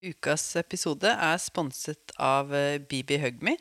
Ukas 0.00 0.54
episode 0.56 1.10
er 1.12 1.36
sponset 1.36 2.14
av 2.16 2.48
Bibi 2.48 3.02
BB 3.04 3.18
Hugme. 3.20 3.56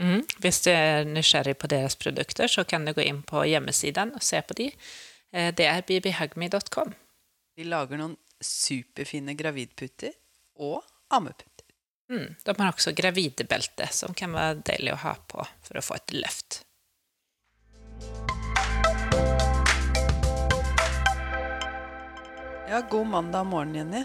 Mm. 0.00 0.22
Hvis 0.40 0.62
du 0.64 0.70
er 0.70 1.02
nysgjerrig 1.04 1.56
på 1.58 1.68
deres 1.68 1.96
produkter, 1.98 2.46
så 2.48 2.62
kan 2.64 2.86
du 2.86 2.92
gå 2.94 3.02
inn 3.02 3.24
på 3.26 3.42
hjemmesiden 3.50 4.14
og 4.14 4.22
se 4.22 4.38
på 4.46 4.54
de. 4.56 4.68
Eh, 5.32 5.50
Det 5.54 5.66
er 5.66 5.82
bibihugme.com. 5.82 6.94
De 7.58 7.64
lager 7.66 7.98
noen 7.98 8.16
superfine 8.40 9.34
gravidputer 9.34 10.14
og 10.62 10.84
ammeputer. 11.10 11.66
Mm. 12.10 12.36
De 12.44 12.54
har 12.58 12.72
også 12.72 12.94
gravidebelte, 12.94 13.90
som 13.92 14.14
kan 14.14 14.32
være 14.32 14.62
deilig 14.70 14.94
å 14.94 15.02
ha 15.02 15.16
på 15.26 15.42
for 15.66 15.78
å 15.78 15.82
få 15.84 15.98
et 15.98 16.14
løft. 16.14 16.62
Ja, 22.70 22.80
god 22.88 23.06
mandag 23.06 23.44
morgen, 23.50 23.74
Jenny. 23.74 24.04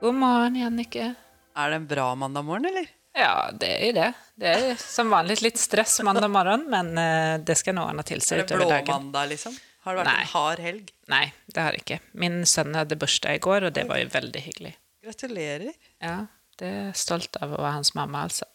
God 0.00 0.14
morgen, 0.14 0.56
Jannike. 0.56 1.14
Er 1.54 1.70
det 1.70 1.76
en 1.82 1.88
bra 1.90 2.06
mandag 2.18 2.46
morgen, 2.46 2.66
eller? 2.70 2.86
Ja, 3.14 3.50
det 3.54 3.68
er 3.70 3.84
jo 3.86 3.92
det. 3.94 4.08
Det 4.42 4.52
er 4.52 4.80
som 4.80 5.12
vanlig 5.14 5.36
litt 5.44 5.60
stress 5.62 6.00
mandag 6.02 6.32
morgen, 6.34 6.64
men 6.70 6.88
eh, 6.98 7.36
det 7.46 7.54
skal 7.60 7.76
nå 7.76 7.84
ordne 7.86 8.02
til 8.06 8.22
seg 8.24 8.42
utover 8.42 8.64
dagen. 8.64 8.72
Er 8.74 8.82
det 8.82 8.88
blåmandag, 8.88 9.28
liksom? 9.30 9.58
Har 9.84 9.94
det 9.94 10.00
vært 10.00 10.10
Nei. 10.10 10.22
en 10.24 10.32
hard 10.32 10.62
helg? 10.64 10.88
Nei, 11.12 11.24
det 11.46 11.62
har 11.62 11.76
jeg 11.76 11.84
ikke. 11.84 12.00
Min 12.24 12.40
sønn 12.48 12.74
hadde 12.74 12.98
bursdag 12.98 13.38
i 13.38 13.42
går, 13.44 13.68
og 13.68 13.76
det 13.76 13.84
var 13.86 14.00
jo 14.00 14.08
veldig 14.16 14.42
hyggelig. 14.48 14.72
Gratulerer. 15.04 15.76
Ja, 16.02 16.16
det 16.58 16.70
er 16.80 16.90
stolt 16.98 17.38
av 17.38 17.54
å 17.54 17.60
være 17.60 17.76
hans 17.76 17.94
mamma, 17.94 18.24
altså. 18.26 18.48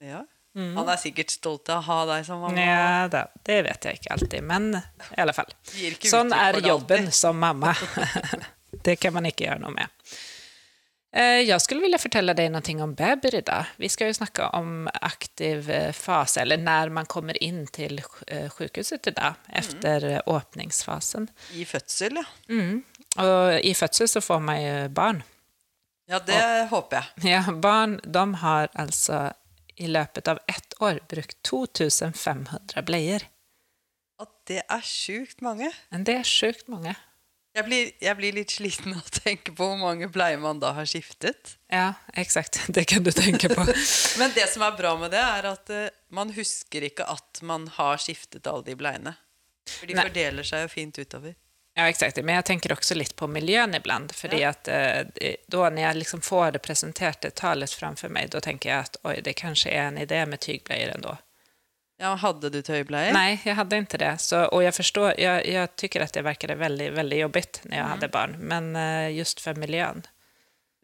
Ja. 0.00 0.22
Han 0.56 0.88
er 0.88 0.96
sikkert 0.96 1.34
stolt 1.34 1.68
av 1.68 1.82
å 1.82 1.84
ha 1.84 1.98
deg 2.14 2.22
som 2.24 2.40
mamma. 2.40 2.62
Ja 2.62 3.08
da, 3.12 3.26
det 3.44 3.58
vet 3.66 3.90
jeg 3.90 3.98
ikke 3.98 4.14
alltid, 4.14 4.46
men 4.48 4.70
i 4.78 5.18
alle 5.20 5.34
fall. 5.36 5.52
Sånn 6.08 6.32
er 6.32 6.56
jobben 6.64 7.10
som 7.12 7.36
mamma. 7.36 7.74
det 8.86 8.96
kan 9.02 9.12
man 9.12 9.28
ikke 9.28 9.50
gjøre 9.50 9.60
noe 9.66 9.74
med. 9.76 9.92
Eh, 11.12 11.40
Jag 11.40 11.62
skulle 11.62 11.80
vilja 11.80 11.98
fortelle 11.98 12.34
deg 12.34 12.50
noe 12.52 12.82
om 12.82 12.94
babyer 12.94 13.34
idag. 13.34 13.70
Vi 13.76 13.88
skal 13.88 14.10
jo 14.10 14.18
snakke 14.18 14.48
om 14.58 14.88
aktiv 14.92 15.68
fase, 15.68 15.92
fas, 15.92 16.36
eller 16.36 16.58
når 16.58 16.92
man 16.92 17.06
kommer 17.06 17.38
inn 17.42 17.66
til 17.66 18.00
sjukhuset 18.56 19.06
i 19.06 19.10
idag, 19.14 19.34
efter 19.48 20.04
mm. 20.04 20.20
åpningsfasen. 20.26 21.28
I 21.54 21.64
fødsel, 21.64 22.20
ja. 22.20 22.26
Mm. 22.48 22.84
Og 23.16 23.60
i 23.64 23.72
fødsel 23.74 24.08
så 24.08 24.20
får 24.20 24.40
man 24.40 24.60
jo 24.60 24.88
barn. 24.88 25.22
Ja, 26.06 26.18
det 26.18 26.68
håper 26.70 27.00
jeg. 27.00 27.32
Ja, 27.32 27.52
barn 27.52 27.98
de 28.04 28.34
har 28.42 28.68
altså 28.74 29.32
i 29.76 29.88
løpet 29.90 30.28
av 30.28 30.38
ett 30.46 30.74
år 30.80 31.00
brukt 31.08 31.38
2500 31.42 32.82
bleier. 32.86 33.26
Og 34.20 34.28
det 34.48 34.62
er 34.62 34.84
sjukt 34.86 35.42
mange. 35.44 35.70
Men 35.90 36.06
det 36.08 36.20
er 36.20 36.28
sjukt 36.28 36.68
mange. 36.72 36.94
Jeg 37.56 37.64
blir, 37.64 37.92
jeg 38.04 38.16
blir 38.18 38.34
litt 38.36 38.52
sliten 38.52 38.92
av 38.92 39.06
å 39.06 39.12
tenke 39.16 39.54
på 39.56 39.64
hvor 39.64 39.78
mange 39.80 40.10
bleier 40.12 40.36
man 40.40 40.58
da 40.60 40.74
har 40.76 40.84
skiftet. 40.88 41.54
Ja, 41.72 41.94
eksakt. 42.12 42.58
Det 42.68 42.84
kan 42.90 43.06
du 43.06 43.08
tenke 43.16 43.48
på. 43.48 43.64
Men 44.20 44.34
det 44.36 44.44
som 44.52 44.64
er 44.66 44.76
bra 44.76 44.92
med 45.00 45.14
det, 45.14 45.22
er 45.24 45.48
at 45.54 45.72
uh, 45.72 45.86
man 46.12 46.34
husker 46.36 46.84
ikke 46.90 47.06
at 47.08 47.40
man 47.40 47.64
har 47.78 47.96
skiftet 48.02 48.44
alle 48.50 48.66
de 48.66 48.76
bleiene. 48.76 49.14
For 49.72 49.88
de 49.88 49.96
Nei. 49.96 50.04
fordeler 50.10 50.46
seg 50.46 50.66
jo 50.66 50.72
fint 50.74 51.00
utover. 51.00 51.32
Ja, 51.76 51.88
eksakt. 51.88 52.20
Men 52.20 52.38
jeg 52.38 52.48
tenker 52.52 52.76
også 52.76 52.96
litt 52.96 53.16
på 53.16 53.28
miljøet 53.28 53.74
ibland. 53.80 54.12
Fordi 54.16 54.42
Ja. 54.44 54.52
at 54.52 54.68
uh, 54.68 55.32
da 55.48 55.70
når 55.70 55.82
jeg 55.86 56.02
liksom 56.02 56.24
får 56.28 56.58
det 56.58 56.64
presenterte 56.68 57.32
talet 57.32 57.72
framfor 57.72 58.12
meg, 58.12 58.34
da 58.36 58.44
tenker 58.44 58.74
jeg 58.74 58.90
at 58.90 59.00
oi, 59.08 59.16
det 59.24 59.32
kanskje 59.40 59.72
er 59.72 59.88
en 59.88 60.02
idé 60.04 60.20
med 60.28 60.44
tygbleier 60.44 60.92
ändå. 60.98 61.16
Ja, 61.98 62.14
Hadde 62.14 62.50
du 62.50 62.60
tøybleier? 62.62 63.12
Nej, 63.12 63.40
jag 63.44 63.54
hade 63.54 63.76
inte 63.76 63.98
det. 63.98 64.18
Så, 64.18 64.44
och 64.44 64.62
jag 64.62 64.74
förstår, 64.74 65.20
jag, 65.20 65.46
jag 65.46 65.76
tycker 65.76 66.00
att 66.00 66.12
det 66.12 66.22
verkade 66.22 66.54
väldigt, 66.54 66.92
väldigt 66.92 67.18
jobbigt 67.18 67.60
när 67.64 67.76
jag 67.76 67.84
hadde 67.84 68.08
barn. 68.08 68.36
Men 68.38 68.76
uh, 68.76 69.12
just 69.12 69.40
för 69.40 69.54
miljön. 69.54 70.02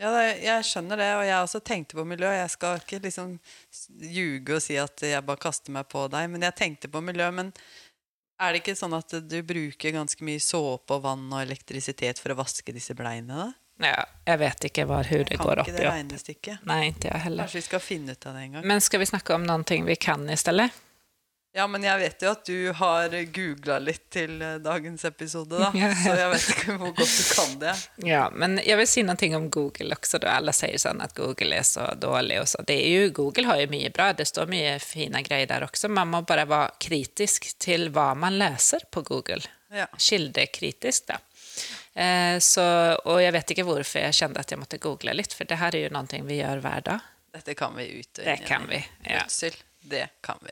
Ja, 0.03 0.11
det, 0.11 0.41
jeg 0.43 0.65
skjønner 0.67 0.99
det, 0.99 1.11
og 1.15 1.23
jeg 1.29 1.45
også 1.45 1.61
tenkte 1.63 1.95
på 1.95 2.05
miljø. 2.09 2.27
Jeg 2.35 2.51
skal 2.51 2.81
ikke 2.81 2.99
liksom 3.05 3.37
ljuge 4.03 4.57
og 4.57 4.65
si 4.65 4.79
at 4.81 5.05
jeg 5.05 5.23
bare 5.29 5.39
kaster 5.45 5.75
meg 5.75 5.87
på 5.93 6.09
deg, 6.11 6.31
men 6.33 6.43
jeg 6.43 6.57
tenkte 6.59 6.91
på 6.91 7.03
miljø. 7.05 7.29
Men 7.31 7.53
er 8.43 8.51
det 8.51 8.65
ikke 8.65 8.75
sånn 8.79 8.97
at 8.99 9.15
du 9.31 9.37
bruker 9.47 9.95
ganske 9.95 10.27
mye 10.27 10.43
såpe 10.43 10.97
og 10.97 11.05
vann 11.05 11.29
og 11.31 11.45
elektrisitet 11.45 12.19
for 12.19 12.35
å 12.35 12.41
vaske 12.41 12.75
disse 12.75 12.97
bleiene, 12.99 13.45
da? 13.45 13.51
Ja, 13.83 14.03
jeg 14.27 14.39
vet 14.43 14.67
ikke 14.69 14.85
hur 14.87 15.03
det 15.05 15.37
Jeg 15.37 15.39
går 15.39 15.61
kan 15.63 15.71
ikke 15.71 15.83
i 15.83 15.87
opp. 15.91 16.29
ikke. 16.35 16.57
Nei, 16.67 16.81
ikke 16.91 17.09
jeg 17.13 17.23
heller. 17.29 17.45
Kanskje 17.47 17.61
vi 17.61 17.69
skal 17.69 17.81
finne 17.83 18.17
ut 18.17 18.27
av 18.27 18.35
det 18.35 18.43
en 18.43 18.57
gang. 18.57 18.67
Men 18.73 18.83
skal 18.83 19.03
vi 19.03 19.09
snakke 19.13 19.35
om 19.35 19.47
noe 19.47 19.85
vi 19.87 19.97
kan 19.97 20.31
istället? 20.31 20.71
Ja, 21.53 21.67
men 21.69 21.83
jeg 21.85 21.99
vet 22.01 22.23
jo 22.25 22.31
at 22.33 22.47
du 22.49 22.73
har 22.79 23.15
googla 23.35 23.75
litt 23.83 24.07
til 24.15 24.39
eh, 24.41 24.55
dagens 24.65 25.05
episode, 25.05 25.59
da. 25.61 25.69
Så 26.05 26.15
jeg 26.17 26.31
vet 26.33 26.47
ikke 26.55 26.77
hvor 26.81 26.95
godt 26.97 27.13
du 27.13 27.25
kan 27.29 27.57
det. 27.61 27.75
Ja, 28.09 28.23
men 28.33 28.57
jeg 28.65 28.79
vil 28.81 28.89
si 28.89 29.05
noe 29.05 29.29
om 29.37 29.51
Google 29.53 29.93
også. 29.99 30.21
Da. 30.23 30.39
Alle 30.39 30.55
sier 30.57 30.81
sånn 30.81 31.03
at 31.05 31.13
Google 31.19 31.59
er 31.59 31.67
så 31.69 31.91
dårlig. 32.01 32.41
och 32.41 32.49
så. 32.49 32.63
Det 32.67 32.79
er 32.81 32.89
jo, 32.89 33.11
Google 33.21 33.51
har 33.51 33.61
jo 33.61 33.69
mye 33.75 33.91
bra, 33.93 34.13
det 34.17 34.31
står 34.31 34.49
mye 34.49 34.79
fine 34.81 35.21
greier 35.27 35.51
der 35.51 35.67
også. 35.69 35.91
Man 35.93 36.09
må 36.15 36.23
bare 36.25 36.47
være 36.49 36.73
kritisk 36.81 37.51
til 37.61 37.91
hva 37.93 38.15
man 38.17 38.39
leser 38.41 38.89
på 38.91 39.05
Google. 39.05 39.45
Ja. 39.73 39.91
Kildekritisk 39.99 41.11
da. 41.13 41.21
Eh, 41.95 42.39
så, 42.41 42.65
og 43.05 43.21
jeg 43.21 43.35
vet 43.37 43.53
ikke 43.53 43.67
hvorfor 43.69 44.01
jeg 44.07 44.17
kjente 44.17 44.41
at 44.41 44.53
jeg 44.53 44.61
måtte 44.61 44.81
google 44.81 45.13
litt, 45.17 45.37
for 45.37 45.49
det 45.49 45.61
her 45.61 45.77
er 45.77 45.85
jo 45.85 45.93
noe 45.93 46.23
vi 46.29 46.41
gjør 46.41 46.65
hver 46.65 46.87
dag. 46.89 47.11
Dette 47.33 47.55
kan 47.57 47.77
vi 47.77 47.91
utøve. 48.01 48.25
Det 48.25 48.49
kan 48.49 48.65
vi, 48.69 48.81
ja. 49.05 49.23
Fødsel, 49.25 49.57
det 49.83 50.09
kan 50.21 50.39
vi. 50.41 50.51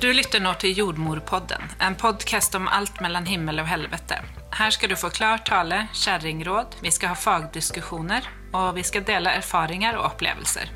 Du 0.00 0.12
lytter 0.12 0.40
nå 0.40 0.52
til 0.60 0.78
Jordmorpodden, 0.78 1.62
en 1.80 1.94
podkast 1.96 2.54
om 2.54 2.68
alt 2.68 3.00
mellom 3.00 3.24
himmel 3.24 3.62
og 3.62 3.68
helvete. 3.70 4.18
Her 4.54 4.70
skal 4.70 4.92
du 4.92 4.96
få 5.00 5.08
klar 5.10 5.40
tale, 5.48 5.86
kjerringråd, 5.96 6.76
vi 6.84 6.92
skal 6.92 7.14
ha 7.14 7.16
fagdiskusjoner, 7.16 8.28
og 8.52 8.74
vi 8.76 8.84
skal 8.84 9.06
dele 9.08 9.32
erfaringer 9.38 9.96
og 9.96 10.10
opplevelser. 10.12 10.68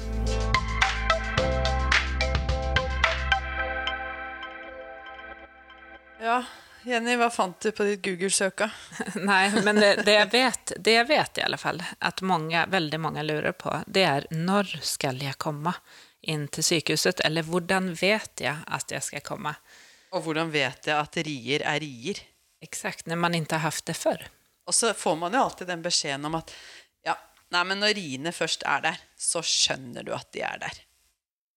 Ja, 6.19 6.41
Jenny, 6.87 7.17
hva 7.19 7.31
fant 7.31 7.59
du 7.61 7.73
på 7.75 7.85
ditt 7.85 8.03
Google-søka? 8.05 8.69
Nei, 9.15 9.51
men 9.65 9.81
det, 9.81 10.05
det, 10.07 10.15
jeg 10.15 10.31
vet, 10.33 10.73
det 10.79 10.95
jeg 10.95 11.09
vet 11.09 11.41
i 11.41 11.45
alle 11.47 11.59
fall, 11.61 11.83
at 11.99 12.23
mange, 12.27 12.65
veldig 12.71 13.01
mange 13.03 13.25
lurer 13.27 13.57
på, 13.59 13.73
det 13.87 14.05
er 14.07 14.29
når 14.35 14.71
skal 14.87 15.19
jeg 15.23 15.39
komme 15.43 15.75
inn 16.23 16.47
til 16.53 16.67
sykehuset, 16.67 17.23
eller 17.27 17.47
hvordan 17.47 17.93
vet 17.99 18.45
jeg 18.45 18.65
at 18.67 18.95
jeg 18.95 19.05
skal 19.05 19.25
komme? 19.27 19.55
Og 20.15 20.25
hvordan 20.25 20.51
vet 20.55 20.89
jeg 20.89 20.97
at 20.97 21.21
rier 21.27 21.65
er 21.67 21.81
rier? 21.83 22.23
Exakt, 22.65 23.07
når 23.07 23.21
man 23.23 23.37
ikke 23.39 23.59
har 23.59 23.69
haft 23.69 23.87
det 23.91 23.97
før. 23.99 24.25
Og 24.69 24.75
så 24.75 24.93
får 24.97 25.17
man 25.21 25.35
jo 25.35 25.45
alltid 25.47 25.71
den 25.71 25.85
beskjeden 25.85 26.27
om 26.29 26.39
at 26.39 26.53
ja, 27.07 27.15
nei, 27.55 27.65
men 27.71 27.83
når 27.83 27.97
riene 27.99 28.35
først 28.35 28.67
er 28.69 28.85
der, 28.85 29.01
så 29.19 29.43
skjønner 29.45 30.07
du 30.07 30.13
at 30.17 30.31
de 30.35 30.45
er 30.45 30.61
der. 30.65 30.83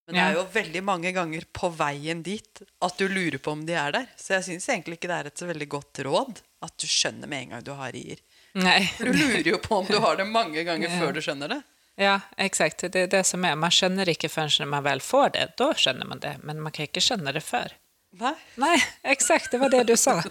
Men 0.08 0.16
det 0.18 0.22
er 0.24 0.34
jo 0.40 0.46
veldig 0.54 0.82
mange 0.84 1.12
ganger 1.16 1.46
på 1.56 1.70
veien 1.78 2.24
dit 2.26 2.62
at 2.84 2.98
du 3.00 3.06
lurer 3.08 3.38
på 3.40 3.52
om 3.54 3.62
de 3.68 3.76
er 3.78 3.92
der. 3.96 4.08
Så 4.20 4.34
jeg 4.38 4.48
syns 4.48 4.70
egentlig 4.74 4.98
ikke 5.00 5.12
det 5.12 5.18
er 5.20 5.30
et 5.30 5.38
så 5.44 5.48
veldig 5.50 5.68
godt 5.72 6.02
råd 6.08 6.42
at 6.66 6.74
du 6.82 6.88
skjønner 6.90 7.30
med 7.32 7.46
en 7.46 7.54
gang 7.56 7.64
du 7.68 7.72
har 7.78 7.94
rier. 7.96 8.20
Nei, 8.60 8.82
For 8.98 9.08
du 9.08 9.14
lurer 9.16 9.48
jo 9.54 9.60
på 9.64 9.78
om 9.82 9.86
du 9.88 10.00
har 10.04 10.18
det 10.20 10.26
mange 10.28 10.64
ganger 10.68 10.90
Ja. 10.90 10.98
før 11.00 11.14
du 11.16 11.22
skjønner 11.24 11.48
det. 11.54 11.62
Ja, 12.02 12.18
exakt. 12.38 12.82
Det 12.92 12.96
er 13.06 13.08
det 13.12 13.26
som 13.30 13.46
er. 13.46 13.56
Man 13.60 13.72
skjønner 13.72 14.10
ikke 14.10 14.30
før 14.32 14.50
når 14.60 14.70
man 14.74 14.84
vel 14.84 15.00
får 15.06 15.30
det. 15.38 15.46
Da 15.62 15.70
skjønner 15.78 16.08
man 16.10 16.20
det, 16.24 16.36
men 16.44 16.60
man 16.60 16.72
kan 16.76 16.88
ikke 16.90 17.04
skjønne 17.04 17.34
det 17.36 17.44
før. 17.46 17.72
Nei. 18.20 18.34
Nei, 18.60 18.76
eksakt. 19.08 19.52
Det 19.54 19.60
var 19.62 19.70
det 19.72 19.86
du 19.88 19.96
sa. 19.96 20.18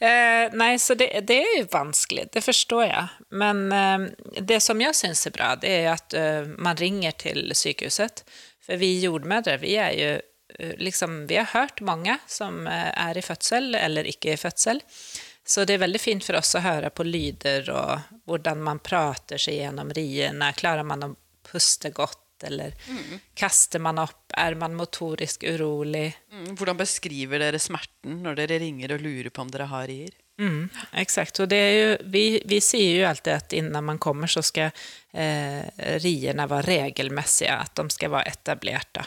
Eh, 0.00 0.48
nei, 0.56 0.78
så 0.80 0.94
det, 0.96 1.10
det 1.28 1.36
er 1.44 1.50
jo 1.60 1.66
vanskelig. 1.70 2.30
Det 2.32 2.40
forstår 2.40 2.86
jeg. 2.86 3.08
Men 3.36 3.58
eh, 3.76 4.06
det 4.40 4.62
som 4.64 4.80
jeg 4.80 4.96
syns 4.96 5.26
er 5.28 5.34
bra, 5.36 5.50
det 5.60 5.68
er 5.82 5.90
at 5.92 6.14
eh, 6.16 6.48
man 6.56 6.78
ringer 6.80 7.12
til 7.20 7.52
sykehuset. 7.54 8.22
Vi 8.78 9.00
jordmødre, 9.02 9.56
vi 9.62 9.74
er 9.80 9.96
jo 9.98 10.10
eh, 10.58 10.76
liksom 10.78 11.24
Vi 11.26 11.36
har 11.40 11.50
hørt 11.54 11.80
mange 11.80 12.18
som 12.28 12.66
eh, 12.66 12.90
er 12.94 13.18
i 13.18 13.24
fødsel 13.24 13.74
eller 13.74 14.06
ikke 14.06 14.34
i 14.34 14.40
fødsel. 14.40 14.82
Så 15.46 15.64
det 15.66 15.74
er 15.74 15.82
veldig 15.82 16.00
fint 16.00 16.24
for 16.24 16.38
oss 16.38 16.54
å 16.54 16.62
høre 16.62 16.92
på 16.94 17.02
lyder 17.06 17.66
og 17.74 18.20
hvordan 18.28 18.60
man 18.62 18.78
prater 18.84 19.40
seg 19.40 19.56
gjennom 19.58 19.90
riene. 19.96 20.52
Klarer 20.54 20.86
man 20.86 21.02
å 21.02 21.14
puste 21.50 21.90
godt, 21.90 22.44
eller 22.46 22.76
kaster 23.34 23.82
man 23.82 23.98
opp? 23.98 24.30
Er 24.38 24.54
man 24.60 24.76
motorisk 24.78 25.42
urolig? 25.48 26.12
Mm, 26.30 26.54
Hvordan 26.54 26.78
beskriver 26.78 27.42
dere 27.42 27.58
smerten 27.58 28.20
når 28.22 28.38
dere 28.38 28.60
ringer 28.62 28.94
og 28.94 29.02
lurer 29.02 29.32
på 29.34 29.42
om 29.42 29.50
dere 29.50 29.66
har 29.72 29.88
rier? 29.90 30.14
Mm, 30.40 30.68
exakt, 30.92 31.40
och 31.40 31.48
det 31.48 31.56
är 31.56 31.70
ju, 31.70 31.98
vi, 32.04 32.42
vi 32.44 32.60
ser 32.60 32.92
ju 32.92 33.04
alltid 33.04 33.32
att 33.32 33.52
innan 33.52 33.84
man 33.84 33.98
kommer 33.98 34.26
så 34.26 34.42
ska 34.42 34.70
eh, 35.12 35.62
rierna 35.76 36.46
vara 36.46 36.62
regelmässiga, 36.62 37.54
att 37.54 37.74
de 37.74 37.90
ska 37.90 38.08
vara 38.08 38.22
etablerte. 38.22 39.06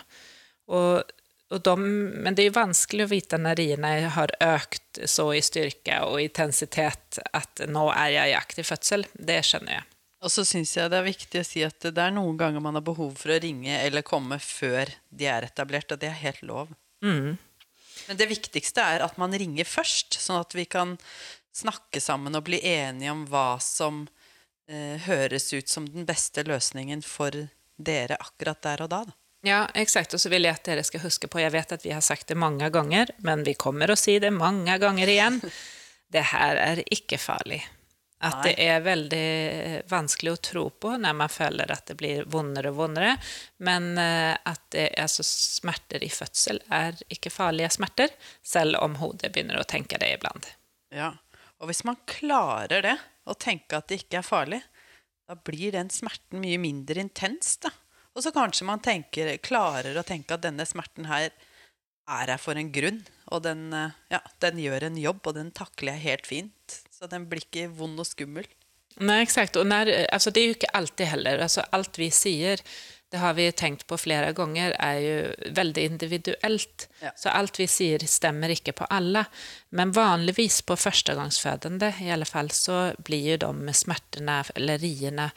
Och, 0.68 1.04
och 1.50 1.62
de, 1.62 2.04
men 2.06 2.36
det 2.36 2.42
är 2.42 2.44
ju 2.44 2.50
vanskelig 2.50 3.06
å 3.06 3.08
vite 3.08 3.38
når 3.38 3.56
rierna 3.56 3.94
har 4.14 4.36
økt 4.40 5.00
så 5.06 5.32
i 5.34 5.42
styrke 5.42 6.04
og 6.06 6.22
intensitet 6.22 7.18
at 7.34 7.64
nå 7.66 7.88
er 7.96 8.14
jeg 8.14 8.30
i 8.30 8.38
aktiv 8.38 8.70
fødsel. 8.70 9.08
Det 9.14 9.42
skjønner 9.46 9.80
jeg. 9.80 9.88
Og 10.24 10.32
så 10.32 10.46
syns 10.46 10.76
jeg 10.78 10.92
det 10.94 11.00
er 11.02 11.08
viktig 11.08 11.42
å 11.42 11.48
si 11.48 11.66
at 11.66 11.82
det 11.82 12.04
er 12.04 12.14
noen 12.14 12.38
ganger 12.38 12.62
man 12.62 12.78
har 12.78 12.86
behov 12.86 13.18
for 13.18 13.34
å 13.34 13.40
ringe 13.42 13.82
eller 13.82 14.06
komme 14.06 14.38
før 14.40 14.94
de 15.10 15.28
er 15.28 15.50
etablert, 15.50 15.92
og 15.92 16.00
det 16.00 16.14
er 16.14 16.22
helt 16.22 16.46
lov. 16.46 16.70
Mm. 17.04 17.34
Men 18.08 18.20
det 18.20 18.30
viktigste 18.32 18.84
er 18.84 19.06
at 19.06 19.18
man 19.22 19.36
ringer 19.38 19.68
først, 19.68 20.20
sånn 20.20 20.42
at 20.42 20.56
vi 20.58 20.66
kan 20.70 20.98
snakke 21.54 22.02
sammen 22.02 22.36
og 22.36 22.48
bli 22.48 22.60
enige 22.66 23.14
om 23.14 23.26
hva 23.30 23.58
som 23.62 24.06
eh, 24.70 24.98
høres 25.06 25.52
ut 25.54 25.70
som 25.70 25.86
den 25.90 26.08
beste 26.10 26.46
løsningen 26.48 27.04
for 27.06 27.36
dere 27.78 28.18
akkurat 28.20 28.62
der 28.66 28.86
og 28.86 28.92
da. 28.94 29.04
da. 29.10 29.18
Ja, 29.44 29.68
exakt. 29.76 30.14
Og 30.16 30.22
så 30.24 30.32
vil 30.32 30.48
jeg 30.48 30.56
at 30.56 30.66
dere 30.66 30.86
skal 30.88 31.04
huske 31.04 31.28
på, 31.28 31.42
jeg 31.44 31.52
vet 31.54 31.76
at 31.76 31.84
vi 31.84 31.92
har 31.92 32.04
sagt 32.06 32.30
det 32.32 32.40
mange 32.40 32.70
ganger, 32.74 33.12
men 33.28 33.44
vi 33.44 33.58
kommer 33.60 33.92
å 33.92 34.00
si 34.00 34.16
det 34.24 34.32
mange 34.34 34.78
ganger 34.82 35.12
igjen. 35.12 35.42
Det 36.14 36.22
her 36.30 36.60
er 36.62 36.80
ikke 36.94 37.18
farlig. 37.18 37.64
At 38.24 38.46
det 38.46 38.54
er 38.64 38.84
veldig 38.86 39.28
vanskelig 39.92 40.32
å 40.32 40.42
tro 40.48 40.64
på 40.72 40.94
når 41.02 41.16
man 41.20 41.32
føler 41.32 41.72
at 41.74 41.90
det 41.90 41.98
blir 42.00 42.28
vondere 42.32 42.72
og 42.72 42.80
vondere. 42.80 43.18
Men 43.64 43.98
eh, 44.00 44.32
at 44.34 44.64
det, 44.76 44.88
altså, 45.02 45.26
smerter 45.28 46.06
i 46.06 46.12
fødsel 46.14 46.62
er 46.74 46.96
ikke 47.12 47.34
farlige 47.34 47.74
smerter, 47.76 48.14
selv 48.46 48.80
om 48.80 48.96
hodet 49.02 49.34
begynner 49.34 49.60
å 49.60 49.68
tenke 49.68 50.00
det 50.00 50.14
iblant. 50.16 50.48
Ja. 50.94 51.12
Og 51.60 51.70
hvis 51.72 51.84
man 51.88 52.00
klarer 52.10 52.84
det, 52.86 52.98
å 53.24 53.36
tenke 53.40 53.78
at 53.80 53.88
det 53.88 54.02
ikke 54.02 54.20
er 54.20 54.28
farlig, 54.28 54.60
da 55.28 55.38
blir 55.40 55.72
den 55.76 55.92
smerten 55.94 56.42
mye 56.44 56.60
mindre 56.60 57.00
intens, 57.04 57.56
da. 57.64 57.72
Og 58.14 58.26
så 58.26 58.34
kanskje 58.36 58.68
man 58.68 58.84
tenker, 58.84 59.32
klarer 59.42 59.96
å 59.98 60.06
tenke 60.06 60.36
at 60.36 60.44
denne 60.44 60.66
smerten 60.70 61.08
her 61.10 61.32
er 61.32 62.32
her 62.34 62.40
for 62.42 62.60
en 62.60 62.72
grunn. 62.74 63.02
Og 63.32 63.44
den, 63.46 63.72
eh, 63.74 63.96
ja, 64.12 64.20
den 64.44 64.60
gjør 64.60 64.90
en 64.90 65.00
jobb, 65.00 65.22
og 65.28 65.36
den 65.36 65.52
takler 65.52 65.96
jeg 65.96 66.06
helt 66.08 66.28
fint. 66.28 66.82
Så 67.04 67.10
den 67.12 67.26
blir 67.28 67.44
ikke 67.44 67.66
vond 67.76 68.00
og 68.00 68.08
skummel. 68.08 68.46
Nej, 68.96 69.24
exakt. 69.24 69.56
Och 69.56 69.68
när, 69.68 70.06
alltså 70.14 70.32
det 70.32 70.40
är 70.40 70.44
ju 70.44 70.54
inte 70.54 70.68
alltid 70.68 71.08
heller. 71.08 71.40
Alltså 71.40 71.62
allt 71.70 72.00
vi 72.00 72.12
säger, 72.12 72.60
det 73.10 73.18
har 73.18 73.34
vi 73.34 73.52
tänkt 73.52 73.88
på 73.88 73.98
flera 73.98 74.32
gånger, 74.32 74.72
är 74.80 75.00
ju 75.00 75.36
väldigt 75.52 75.92
individuellt. 75.92 76.90
Ja. 77.00 77.12
Så 77.16 77.30
allt 77.30 77.60
vi 77.60 77.68
säger 77.68 78.00
stämmer 78.00 78.50
inte 78.50 78.72
på 78.72 78.84
alla. 78.84 79.26
Men 79.70 79.92
vanligvis 79.92 80.62
på 80.62 80.76
förstagångsfödande 80.76 81.94
i 82.02 82.12
alla 82.12 82.26
fall 82.26 82.52
så 82.52 82.94
blir 82.98 83.26
ju 83.30 83.38
de 83.38 83.74
smärtorna, 83.74 84.46
eller 84.56 84.78
rierna, 84.78 85.32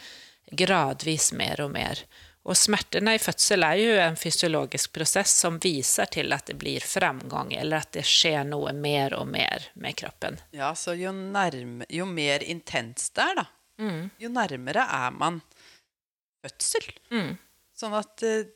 gradvis 0.50 1.32
mer 1.32 1.60
och 1.60 1.70
mer. 1.70 1.98
Och 2.46 2.56
smertene 2.56 3.16
i 3.16 3.18
fødsel 3.18 3.66
er 3.66 3.78
jo 3.80 3.94
en 3.98 4.16
fysiologisk 4.16 4.92
prosess 4.94 5.32
som 5.40 5.56
viser 5.58 6.06
til 6.14 6.30
at 6.30 6.46
det 6.46 6.54
blir 6.60 6.84
fremgang, 6.84 7.50
eller 7.58 7.82
at 7.82 7.90
det 7.96 8.04
skjer 8.06 8.44
noe 8.46 8.70
mer 8.70 9.16
og 9.18 9.26
mer 9.26 9.64
med 9.74 9.96
kroppen. 9.98 10.38
Ja, 10.54 10.68
så 10.78 10.94
jo, 10.94 11.10
nærme, 11.10 11.88
jo 11.90 12.06
mer 12.06 12.44
intenst 12.46 13.16
det 13.18 13.24
er, 13.24 13.40
da, 13.40 13.46
jo 14.22 14.30
nærmere 14.30 14.86
er 14.86 15.18
man 15.18 15.40
fødsel. 16.46 16.86
Mm. 17.10 17.34
Sånn 17.74 17.98
at 17.98 18.22
eh, 18.22 18.46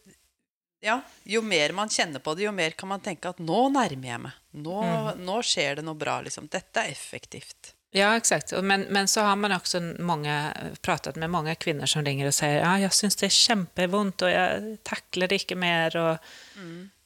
ja, 0.86 1.00
jo 1.26 1.42
mer 1.42 1.74
man 1.74 1.90
kjenner 1.90 2.22
på 2.22 2.36
det, 2.38 2.46
jo 2.46 2.54
mer 2.54 2.78
kan 2.78 2.94
man 2.94 3.02
tenke 3.02 3.34
at 3.34 3.42
nå 3.42 3.64
nærmer 3.74 4.12
jeg 4.12 4.22
meg. 4.28 4.38
Nå, 4.54 4.78
nå 5.18 5.42
skjer 5.42 5.80
det 5.80 5.88
noe 5.90 5.98
bra, 5.98 6.20
liksom. 6.22 6.46
Dette 6.46 6.86
er 6.86 6.94
effektivt. 6.94 7.74
Ja, 7.92 8.16
exakt. 8.16 8.52
Men, 8.62 8.80
men 8.80 9.08
så 9.08 9.20
har 9.20 9.36
man 9.36 9.52
också 9.52 9.80
många, 9.98 10.56
pratat 10.80 11.16
med 11.16 11.30
många 11.30 11.54
kvinnor 11.54 11.86
som 11.86 12.04
ringer 12.04 12.26
och 12.26 12.34
säger 12.34 12.60
ja, 12.60 12.78
jag 12.80 12.92
syns 12.92 13.16
det 13.16 13.26
är 13.26 13.30
kjempevondt 13.30 14.22
och 14.22 14.30
jag 14.30 14.76
tacklar 14.82 15.28
det 15.28 15.34
inte 15.34 15.54
mer. 15.54 15.96
Och, 15.96 16.18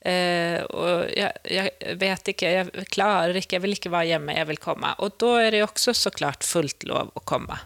eh, 0.08 0.62
och 0.62 1.10
jag, 1.16 1.32
jag 1.44 1.96
vet 1.96 2.28
inte, 2.28 2.46
jag 2.46 2.86
klarar 2.88 3.36
inte, 3.36 3.54
jag 3.54 3.60
vill 3.60 3.70
inte 3.70 3.88
vara 3.88 4.04
hemma, 4.04 4.34
jag 4.34 4.46
vill 4.46 4.58
komma. 4.58 4.92
Och 4.94 5.12
då 5.19 5.36
är 5.36 5.50
det 5.50 5.62
också 5.62 5.94
såklart 5.94 6.44
fullt 6.44 6.82
lov 6.82 7.10
att 7.14 7.25
komma. 7.25 7.58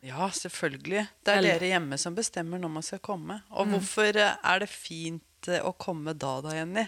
Ja, 0.00 0.30
selvfølgelig. 0.30 1.06
Det 1.24 1.32
er 1.32 1.36
Eller- 1.38 1.58
dere 1.58 1.66
hjemme 1.66 1.98
som 1.98 2.14
bestemmer 2.14 2.58
når 2.58 2.68
man 2.68 2.82
skal 2.82 2.98
komme. 2.98 3.40
Og 3.50 3.66
hvorfor 3.66 4.16
eh, 4.16 4.36
er 4.44 4.58
det 4.58 4.68
fint 4.68 5.48
å 5.62 5.72
komme 5.72 6.12
da, 6.14 6.40
da, 6.40 6.52
Jenny? 6.54 6.84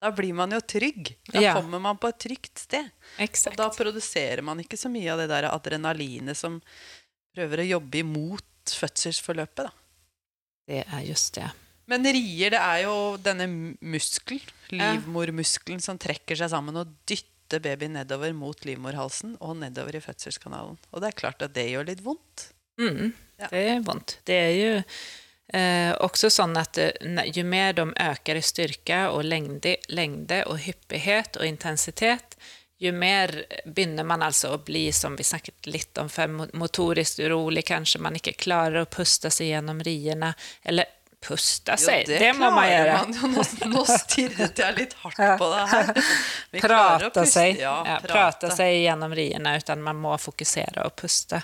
Da 0.00 0.10
blir 0.14 0.34
man 0.34 0.52
jo 0.54 0.60
trygg. 0.62 1.16
Da 1.32 1.40
Ja. 1.42 1.54
kommer 1.58 1.80
man 1.82 1.98
på 1.98 2.08
et 2.08 2.18
trygt 2.22 2.58
sted. 2.58 2.90
Og 3.18 3.56
da 3.56 3.68
produserer 3.74 4.42
man 4.42 4.58
ikke 4.62 4.78
så 4.78 4.88
mye 4.90 5.10
av 5.12 5.18
det 5.18 5.28
der 5.28 5.48
adrenalinet 5.50 6.36
som 6.36 6.60
prøver 7.34 7.58
å 7.64 7.68
jobbe 7.80 7.98
imot 8.04 8.44
fødselsforløpet, 8.78 9.64
da. 9.66 9.70
Det 10.68 10.84
er 10.86 11.02
just 11.08 11.34
det. 11.34 11.50
Men 11.88 12.04
rier, 12.04 12.50
det 12.50 12.60
er 12.60 12.82
jo 12.84 13.16
denne 13.16 13.46
muskelen, 13.80 14.42
livmormuskelen, 14.70 15.80
som 15.80 15.96
trekker 15.98 16.36
seg 16.36 16.50
sammen 16.52 16.76
og 16.76 16.90
dytter 17.08 17.62
babyen 17.64 17.94
nedover 17.96 18.34
mot 18.36 18.60
livmorhalsen 18.68 19.38
og 19.40 19.56
nedover 19.56 19.96
i 19.96 20.02
fødselskanalen. 20.04 20.76
Og 20.92 21.00
det 21.00 21.08
er 21.08 21.16
klart 21.18 21.42
at 21.42 21.54
det 21.56 21.70
gjør 21.72 21.86
litt 21.88 22.04
vondt. 22.04 22.50
Mm, 22.78 23.14
Ja. 23.38 23.46
Det 23.50 23.60
er 23.70 23.80
vondt. 23.86 24.16
Det 24.26 24.34
er 24.34 24.52
ju 24.58 24.84
eh, 25.52 25.94
också 26.00 26.30
sånn 26.30 26.56
at 26.56 26.78
jo 27.32 27.44
mer 27.44 27.72
de 27.72 27.90
øker 27.94 28.38
i 28.38 28.44
styrka 28.44 29.08
og 29.10 29.24
lengde, 29.24 29.76
lengde 29.88 30.42
og 30.46 30.60
hyppighet 30.64 31.40
og 31.40 31.46
intensitet, 31.46 32.38
jo 32.78 32.92
mer 32.94 33.32
begynner 33.66 34.06
man 34.06 34.22
altså 34.22 34.52
å 34.54 34.60
bli, 34.62 34.92
som 34.94 35.16
vi 35.18 35.24
snakket 35.26 35.66
litt 35.66 35.98
om 35.98 36.08
før, 36.08 36.30
motorisk 36.54 37.18
urolig, 37.26 37.64
kanskje 37.66 38.00
man 38.04 38.18
ikke 38.18 38.36
klarer 38.38 38.84
å 38.84 38.90
puste 38.90 39.32
seg 39.34 39.50
gjennom 39.50 39.82
riene, 39.82 40.30
eller 40.62 40.86
puste 41.18 41.74
seg, 41.80 42.06
det, 42.06 42.30
må 42.38 42.50
man 42.54 42.68
gjøre. 42.70 42.92
man. 43.00 43.32
Nå, 43.34 43.42
nå 43.72 43.82
stirret 43.90 44.62
jeg 44.62 44.76
litt 44.76 44.94
hardt 45.02 45.40
på 45.40 45.48
det 45.50 45.64
her. 45.72 45.90
Vi 46.54 46.62
prata 46.62 47.10
puste. 47.10 47.26
sig, 47.32 47.56
Ja, 47.58 47.74
ja, 47.86 47.96
prata 48.04 48.52
seg 48.54 48.76
gjennom 48.84 49.16
riene, 49.18 49.56
utan 49.58 49.82
man 49.82 49.98
må 49.98 50.14
fokusere 50.22 50.86
og 50.86 50.94
pusta. 51.02 51.42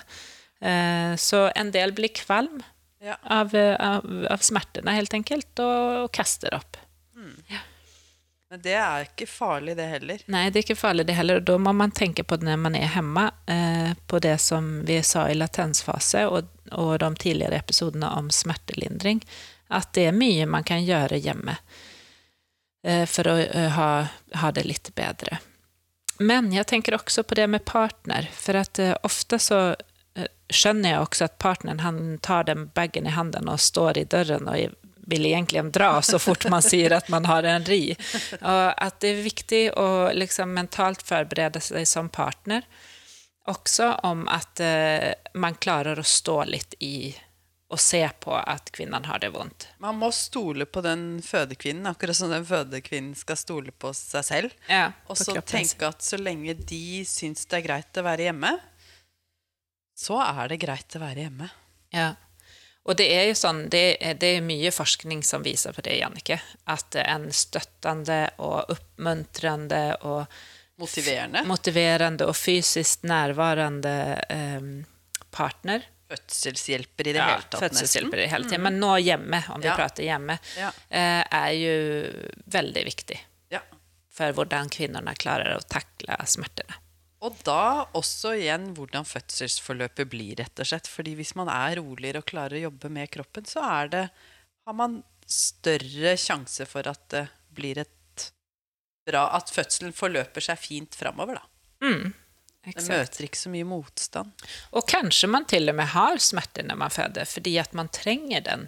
Eh, 0.63 1.19
så 1.19 1.49
en 1.51 1.73
del 1.75 1.91
blir 1.97 2.15
kvalm 2.15 2.63
Ja. 3.05 3.19
av, 3.21 3.53
av, 3.53 4.05
av 4.33 4.41
smertene, 4.41 4.97
helt 4.97 5.13
enkelt, 5.13 5.51
og, 5.61 6.03
og 6.05 6.11
kaster 6.15 6.55
opp. 6.57 6.79
Mm. 7.15 7.37
Ja. 7.51 7.61
Men 8.49 8.61
det 8.61 8.73
er 8.77 9.07
ikke 9.07 9.25
farlig, 9.27 9.73
det 9.77 9.85
heller. 9.89 10.21
Nei, 10.31 10.43
det 10.49 10.59
er 10.59 10.65
ikke 10.67 10.77
farlig, 10.77 11.07
det 11.09 11.17
heller. 11.17 11.41
Og 11.41 11.47
da 11.49 11.57
må 11.61 11.73
man 11.75 11.93
tenke 11.93 12.23
på 12.23 12.37
det 12.37 12.45
når 12.47 12.59
man 12.61 12.77
er 12.77 12.93
hjemme, 12.93 13.25
eh, 13.51 13.91
på 14.07 14.21
det 14.23 14.37
som 14.41 14.69
vi 14.85 14.99
sa 15.03 15.25
i 15.29 15.37
latensfase 15.37 16.27
og, 16.29 16.51
og 16.71 16.93
de 17.01 17.09
tidligere 17.21 17.59
episodene 17.61 18.11
om 18.17 18.29
smertelindring, 18.33 19.23
at 19.73 19.91
det 19.97 20.07
er 20.11 20.15
mye 20.17 20.45
man 20.49 20.65
kan 20.65 20.85
gjøre 20.85 21.17
hjemme 21.17 21.57
eh, 22.85 23.03
for 23.09 23.33
å 23.33 23.35
eh, 23.41 23.73
ha, 23.75 23.89
ha 24.41 24.53
det 24.53 24.65
litt 24.69 24.93
bedre. 24.95 25.41
Men 26.23 26.53
jeg 26.53 26.69
tenker 26.69 26.95
også 26.95 27.25
på 27.27 27.35
det 27.35 27.49
med 27.51 27.65
partner, 27.65 28.29
for 28.31 28.61
at 28.61 28.79
eh, 28.79 28.95
ofte 29.03 29.41
så 29.41 29.61
eh, 30.15 30.27
jeg 30.49 30.99
også 30.99 31.27
at 31.29 31.37
partneren 31.39 31.79
han 31.79 32.17
tar 32.21 32.43
den 32.49 32.67
baggen 32.75 33.07
i 33.07 33.15
handen 33.15 33.49
og 33.49 33.59
står 33.59 33.97
i 33.97 34.09
døren 34.09 34.47
og 34.47 34.75
vil 35.05 35.25
egentlig 35.25 35.63
dra 35.71 36.01
så 36.01 36.19
fort 36.19 36.47
man 36.49 36.63
sier 36.65 36.95
at 36.97 37.09
man 37.13 37.25
har 37.29 37.43
en 37.43 37.65
ri. 37.65 37.95
Og 38.41 38.73
at 38.73 38.99
det 39.01 39.11
er 39.11 39.21
viktig 39.25 39.61
å 39.77 39.87
liksom 40.17 40.53
mentalt 40.55 41.05
forberede 41.05 41.61
seg 41.61 41.85
som 41.87 42.09
partner. 42.09 42.65
også 43.45 43.91
om 44.03 44.27
at 44.27 44.59
eh, 44.59 45.13
man 45.33 45.55
klarer 45.61 45.99
å 45.99 46.03
stå 46.03 46.43
litt 46.49 46.73
i 46.79 47.13
og 47.75 47.79
se 47.81 48.01
på 48.21 48.33
at 48.37 48.69
kvinnen 48.71 49.07
har 49.09 49.19
det 49.19 49.31
vondt. 49.33 49.67
Man 49.81 49.97
må 49.97 50.11
stole 50.13 50.67
på 50.69 50.83
den 50.85 51.21
fødekvinnen, 51.25 51.87
akkurat 51.89 52.15
som 52.15 52.29
den 52.29 52.45
fødekvinnen 52.45 53.15
skal 53.17 53.37
stole 53.37 53.73
på 53.73 53.89
seg 53.97 54.25
selv. 54.25 54.53
Ja, 54.69 54.91
Og 55.09 55.17
så 55.17 55.33
tenke 55.41 55.89
at 55.89 56.05
så 56.05 56.19
lenge 56.21 56.53
de 56.53 57.01
syns 57.09 57.47
det 57.49 57.59
er 57.59 57.65
greit 57.65 57.97
å 57.99 58.05
være 58.05 58.29
hjemme, 58.29 58.53
så 59.95 60.19
er 60.21 60.47
det 60.51 60.57
greit 60.61 60.95
å 60.95 61.01
være 61.01 61.25
hjemme. 61.25 61.49
Ja. 61.95 62.13
Og 62.85 62.97
det 62.99 63.07
er 63.15 63.23
jo 63.31 63.37
sånn, 63.39 63.63
det, 63.73 63.97
er 64.03 64.13
det 64.21 64.35
er 64.37 64.43
mye 64.45 64.69
forskning 64.71 65.23
som 65.25 65.41
viser 65.45 65.73
på 65.73 65.81
det, 65.81 65.95
Jannike. 65.97 66.37
At 66.69 66.93
en 67.01 67.31
støttende 67.33 68.19
og 68.37 68.69
oppmuntrende 68.75 69.95
og 70.05 70.25
Motiverende. 70.77 71.41
motiverende 71.47 72.27
og 72.27 72.35
fysisk 72.35 73.05
nærværende 73.07 73.95
ehm, 74.29 74.71
partner. 75.31 75.85
Fødselshjelper 76.11 77.07
i 77.07 77.13
det 77.15 77.21
Ja, 77.23 77.29
hele 77.31 77.47
tatt, 77.49 77.61
fødselshjelper 77.63 78.21
i 78.21 78.27
hela 78.29 78.45
tiden. 78.49 78.61
Men 78.67 78.77
nå 78.83 78.91
hjemme, 79.01 79.39
om 79.55 79.61
vi 79.63 79.67
Ja. 79.71 79.75
pratar 79.79 80.03
hjemme, 80.03 80.37
Ja. 80.57 80.71
eh, 80.89 81.23
är 81.31 81.51
ju 81.51 82.11
väldigt 82.45 82.85
viktig 82.85 83.25
Ja. 83.49 83.59
hvordan 84.33 84.69
hur 84.77 85.15
klarer 85.15 85.57
å 85.57 85.61
takle 85.61 86.05
tackla 86.07 86.25
smärtorna. 86.25 86.73
Og 87.25 87.35
da 87.47 87.85
også 87.97 88.35
igjen 88.37 88.69
hvordan 88.77 89.07
fødselsforløpet 89.09 90.09
blir, 90.11 90.35
rett 90.41 90.61
og 90.61 90.69
slett. 90.69 90.89
Fordi 90.91 91.15
hvis 91.17 91.33
man 91.39 91.49
er 91.51 91.79
roligere 91.81 92.21
og 92.21 92.27
klarer 92.29 92.59
å 92.59 92.65
jobbe 92.67 92.91
med 92.93 93.09
kroppen, 93.13 93.47
så 93.49 93.63
det, 93.91 94.03
har 94.67 94.77
man 94.77 94.99
større 95.25 96.13
sjanse 96.21 96.67
for 96.69 96.85
at 96.91 97.01
det 97.13 97.25
blir 97.55 97.81
et 97.81 97.91
bra 99.05 99.27
At 99.37 99.51
fødselen 99.53 99.93
forløper 99.93 100.41
seg 100.41 100.57
fint 100.57 100.95
framover, 100.97 101.37
da. 101.37 101.85
Mm, 101.85 102.13
Den 102.65 102.71
exakt. 102.71 102.89
møter 102.89 103.27
ikke 103.27 103.37
så 103.37 103.51
mye 103.53 103.67
motstand. 103.69 104.45
Og 104.73 104.87
kanskje 104.89 105.29
man 105.29 105.45
til 105.45 105.69
og 105.69 105.77
med 105.77 105.91
har 105.93 106.17
smerter 106.17 106.65
når 106.65 106.79
man 106.81 106.93
føder, 106.93 107.29
fordi 107.29 107.53
at 107.61 107.73
man 107.77 107.91
trenger 107.93 108.41
den 108.47 108.65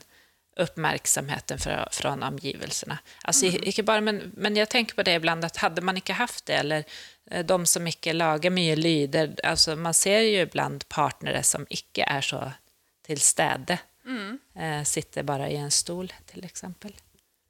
oppmerksomheten 0.62 1.58
fra- 1.62 1.86
omgivelsene. 1.86 2.28
omgivelserna. 2.28 2.98
Alltså, 3.24 3.46
inte 3.46 3.84
bare, 3.84 4.02
men, 4.02 4.32
men 4.38 4.56
jeg 4.56 4.70
tenker 4.70 4.96
på 4.96 5.04
det 5.04 5.16
ibland, 5.16 5.46
at 5.46 5.58
hadde 5.58 5.82
man 5.82 5.98
ikke 5.98 6.14
hatt 6.18 6.42
det, 6.46 6.56
eller 6.56 6.84
de 7.28 7.58
som 7.66 7.88
ikke 7.88 8.14
lager 8.16 8.54
mye 8.54 8.76
lyder, 8.76 9.34
altså 9.44 9.76
man 9.76 9.96
ser 9.98 10.22
jo 10.30 10.46
blant 10.52 10.88
partnere 10.90 11.44
som 11.44 11.66
ikke 11.70 12.06
er 12.08 12.22
så 12.24 12.44
till 13.08 13.22
städe, 13.22 13.80
eh, 14.56 14.84
sitter 14.84 15.24
bare 15.24 15.52
i 15.52 15.58
en 15.60 15.72
stol 15.72 16.12
til 16.26 16.46
exempel. 16.46 16.94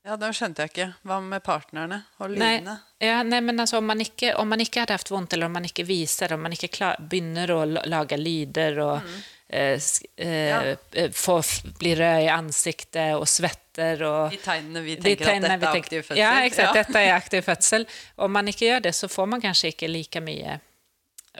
Ja, 0.07 0.15
det 0.15 0.29
skjønte 0.37 0.63
jeg 0.63 0.71
ikke. 0.71 0.85
Hva 1.03 1.17
med 1.19 1.43
partnerne 1.43 1.97
og 2.21 2.29
lydene? 2.31 2.51
lydene? 2.53 2.75
ja, 3.03 3.17
nei 3.27 3.41
men 3.43 3.59
altså, 3.59 3.81
om, 3.81 3.89
man 3.91 3.99
ikke, 3.99 4.29
om 4.39 4.47
man 4.47 4.61
ikke 4.63 4.85
hadde 4.85 4.95
haft 4.95 5.11
vondt, 5.11 5.33
eller 5.35 5.49
om 5.49 5.57
man 5.57 5.67
ikke 5.67 5.83
viser, 5.87 6.31
om 6.37 6.45
man 6.47 6.55
ikke 6.55 6.69
klar, 6.71 6.95
begynner 6.99 7.51
å 7.51 7.65
lage 7.67 8.15
lyder 8.21 8.79
og 8.85 9.09
eh, 9.49 9.75
eh, 9.75 10.29
Ja. 10.47 10.61
eh, 10.95 11.11
får, 11.11 11.51
blir 11.81 11.99
rød 11.99 12.23
i 12.23 12.29
ansiktet 12.31 13.17
og 13.19 13.27
svetter. 13.27 14.05
Og 14.07 14.31
De 14.31 14.39
tegnene 14.45 14.85
vi 14.85 14.95
de 14.95 15.03
tenker 15.09 15.27
tegnene 15.33 15.57
at 15.57 15.59
dette 15.65 15.73
er 15.75 15.81
aktiv 15.83 16.05
fødsel. 16.07 16.21
Ja, 16.23 16.31
exakt, 16.47 16.79
dette 16.79 17.03
er 17.03 17.13
aktiv 17.17 17.43
fødsel. 17.49 17.87
Om 18.15 18.31
man 18.39 18.47
ikke 18.53 18.69
gjør 18.71 18.87
det, 18.87 18.95
så 18.95 19.11
får 19.11 19.29
man 19.35 19.43
kanskje 19.43 19.73
ikke 19.75 19.91
like 19.91 20.23
mye 20.23 20.59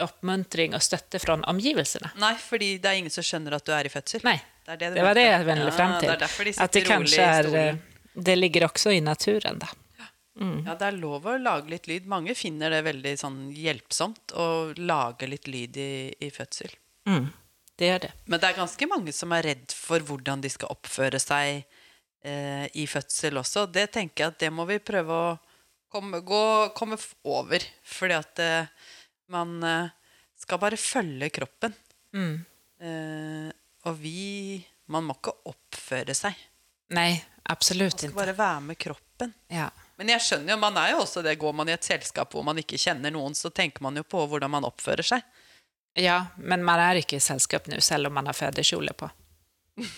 oppmuntring 0.04 0.76
og 0.78 0.82
støtte 0.84 1.18
fra 1.18 1.34
omgivelsene. 1.50 2.12
Nei, 2.22 2.34
fordi 2.38 2.76
det 2.78 2.90
er 2.90 3.00
ingen 3.00 3.10
som 3.10 3.24
skjønner 3.26 3.56
at 3.58 3.64
du 3.66 3.72
er 3.74 3.88
i 3.88 3.92
fødsel. 3.92 4.22
Nei, 4.28 4.36
Det, 4.68 4.76
det, 4.78 4.92
det 4.94 5.02
var 5.02 5.16
det 5.16 5.24
jeg 5.24 5.44
vendte 5.48 5.70
Ja, 5.70 5.74
frem 5.74 5.92
til. 5.96 6.08
Det 6.10 6.14
er 6.14 6.20
derfor 6.26 6.44
de 6.44 6.52
sitter 6.52 6.90
rolig 6.92 7.14
i 7.16 7.28
stolen. 7.48 7.80
Det 8.18 8.34
ligger 8.36 8.66
også 8.66 8.92
i 8.96 9.02
naturen, 9.04 9.60
da. 9.62 9.70
Ja, 10.66 10.76
det 10.78 10.86
er 10.86 10.98
lov 11.00 11.26
å 11.26 11.34
lage 11.40 11.72
litt 11.72 11.88
lyd. 11.90 12.06
Mange 12.10 12.34
finner 12.38 12.70
det 12.70 12.84
veldig 12.86 13.14
sånn 13.18 13.38
hjelpsomt 13.54 14.34
å 14.38 14.46
lage 14.78 15.26
litt 15.30 15.48
lyd 15.50 15.78
i, 15.82 15.92
i 16.22 16.30
fødsel. 16.30 16.74
Mm. 17.10 17.26
Det 17.78 17.88
gjør 17.88 18.04
det. 18.06 18.12
Men 18.26 18.42
det 18.42 18.48
er 18.48 18.58
ganske 18.58 18.88
mange 18.90 19.14
som 19.14 19.34
er 19.34 19.46
redd 19.50 19.74
for 19.74 20.02
hvordan 20.06 20.42
de 20.42 20.50
skal 20.50 20.70
oppføre 20.74 21.18
seg 21.22 21.64
eh, 22.22 22.66
i 22.74 22.86
fødsel 22.90 23.38
også. 23.42 23.66
Det 23.70 23.88
tenker 23.94 24.24
jeg 24.24 24.34
at 24.34 24.40
det 24.42 24.50
må 24.54 24.66
vi 24.70 24.78
prøve 24.82 25.14
å 25.14 25.36
komme, 25.90 26.22
gå, 26.26 26.42
komme 26.78 26.98
over. 27.26 27.66
Fordi 27.86 28.18
at 28.18 28.42
eh, 28.42 28.90
man 29.34 29.58
eh, 29.66 29.94
skal 30.38 30.62
bare 30.62 30.80
følge 30.80 31.30
kroppen. 31.34 31.74
Mm. 32.14 32.34
Eh, 32.82 33.48
og 33.86 34.02
vi 34.02 34.64
Man 34.88 35.04
må 35.04 35.18
ikke 35.18 35.34
oppføre 35.50 36.14
seg. 36.16 36.32
Nei, 36.96 37.22
absolutt 37.52 37.94
ikke. 38.02 38.12
Man 38.14 38.16
skal 38.16 38.20
bare 38.26 38.36
være 38.38 38.60
med 38.60 38.78
kroppen. 38.78 39.34
Ja. 39.52 39.68
Men 39.98 40.08
jeg 40.14 40.20
skjønner 40.22 40.54
jo, 40.54 40.58
man 40.62 40.76
er 40.78 40.92
jo 40.92 41.00
også 41.02 41.22
det. 41.26 41.38
Går 41.38 41.52
man 41.58 41.68
i 41.68 41.72
et 41.74 41.84
selskap 41.84 42.32
hvor 42.32 42.44
man 42.46 42.58
ikke 42.62 42.78
kjenner 42.78 43.10
noen, 43.10 43.34
så 43.34 43.50
tenker 43.50 43.82
man 43.82 43.96
jo 43.98 44.04
på 44.06 44.24
hvordan 44.30 44.50
man 44.50 44.64
oppfører 44.68 45.02
seg. 45.02 45.22
ja, 45.98 46.26
men 46.36 46.62
man 46.64 46.78
er 46.78 47.00
ikke 47.00 47.16
i 47.16 47.20
selskap 47.20 47.66
nå, 47.66 47.80
selv 47.82 48.06
om 48.06 48.14
man 48.14 48.26
har 48.30 48.34
fødekjole 48.38 48.92
på. 48.94 49.10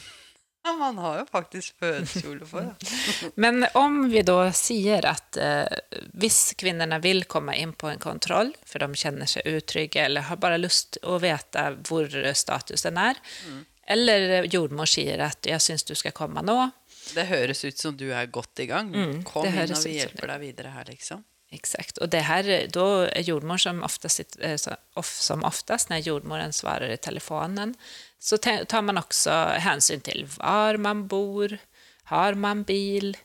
Ja, 0.62 0.75
man 0.76 0.99
har 1.00 1.14
jo 1.18 1.25
faktisk 1.32 1.78
fødekjole 1.80 2.44
på, 2.44 2.61
ja. 2.61 3.30
Men 3.40 3.64
om 3.80 4.11
vi 4.12 4.20
da 4.28 4.50
sier 4.52 5.06
at 5.09 5.38
eh, 5.40 5.78
hvis 6.20 6.52
kvinnene 6.61 6.99
vil 7.00 7.23
komme 7.25 7.54
inn 7.56 7.73
på 7.73 7.88
en 7.88 7.99
kontroll, 8.02 8.50
for 8.68 8.85
de 8.85 8.92
kjenner 9.00 9.25
seg 9.30 9.49
utrygge 9.49 10.02
eller 10.04 10.26
har 10.28 10.37
bare 10.37 10.59
lyst 10.61 10.99
å 11.09 11.16
vite 11.23 11.64
hvor 11.88 12.12
statusen 12.37 13.00
er, 13.00 13.16
Mm. 13.49 13.62
eller 13.97 14.44
jordmor 14.52 14.87
sier 14.87 15.25
at 15.25 15.40
'jeg 15.49 15.61
syns 15.64 15.82
du 15.88 15.94
skal 15.94 16.12
komme 16.12 16.44
nå', 16.44 16.73
Det 17.14 17.26
høres 17.26 17.64
ut 17.64 17.78
som 17.78 17.97
du 17.97 18.11
er 18.12 18.26
godt 18.26 18.59
i 18.59 18.66
gang. 18.66 18.95
Mm, 18.95 19.23
Kom 19.25 19.45
inn, 19.47 19.54
og 19.76 19.85
vi 19.85 19.92
hjelper 19.99 20.26
deg 20.26 20.40
videre 20.40 20.71
her, 20.71 20.85
liksom. 20.85 21.25
Exakt. 21.52 21.99
Och 21.99 22.09
det 22.09 22.21
här, 22.21 22.66
då 22.73 22.87
är 23.00 23.21
jordmor 23.21 23.57
som 23.57 23.83
oftast, 23.83 24.16
sitter- 24.16 24.42
eh, 24.42 25.02
som 25.02 25.45
oftast 25.45 25.88
när 25.88 25.99
jordmoren 25.99 26.52
svarar 26.52 26.88
i 26.90 26.97
telefonen 26.97 27.75
så 28.19 28.38
tar 28.38 28.83
man 28.83 28.99
också 28.99 29.30
hänsyn 29.59 30.00
till 30.00 30.28
var 30.38 30.76
man 30.76 31.07
bor, 31.07 31.59
har 32.04 32.35
man 32.35 32.62
bil, 32.62 33.16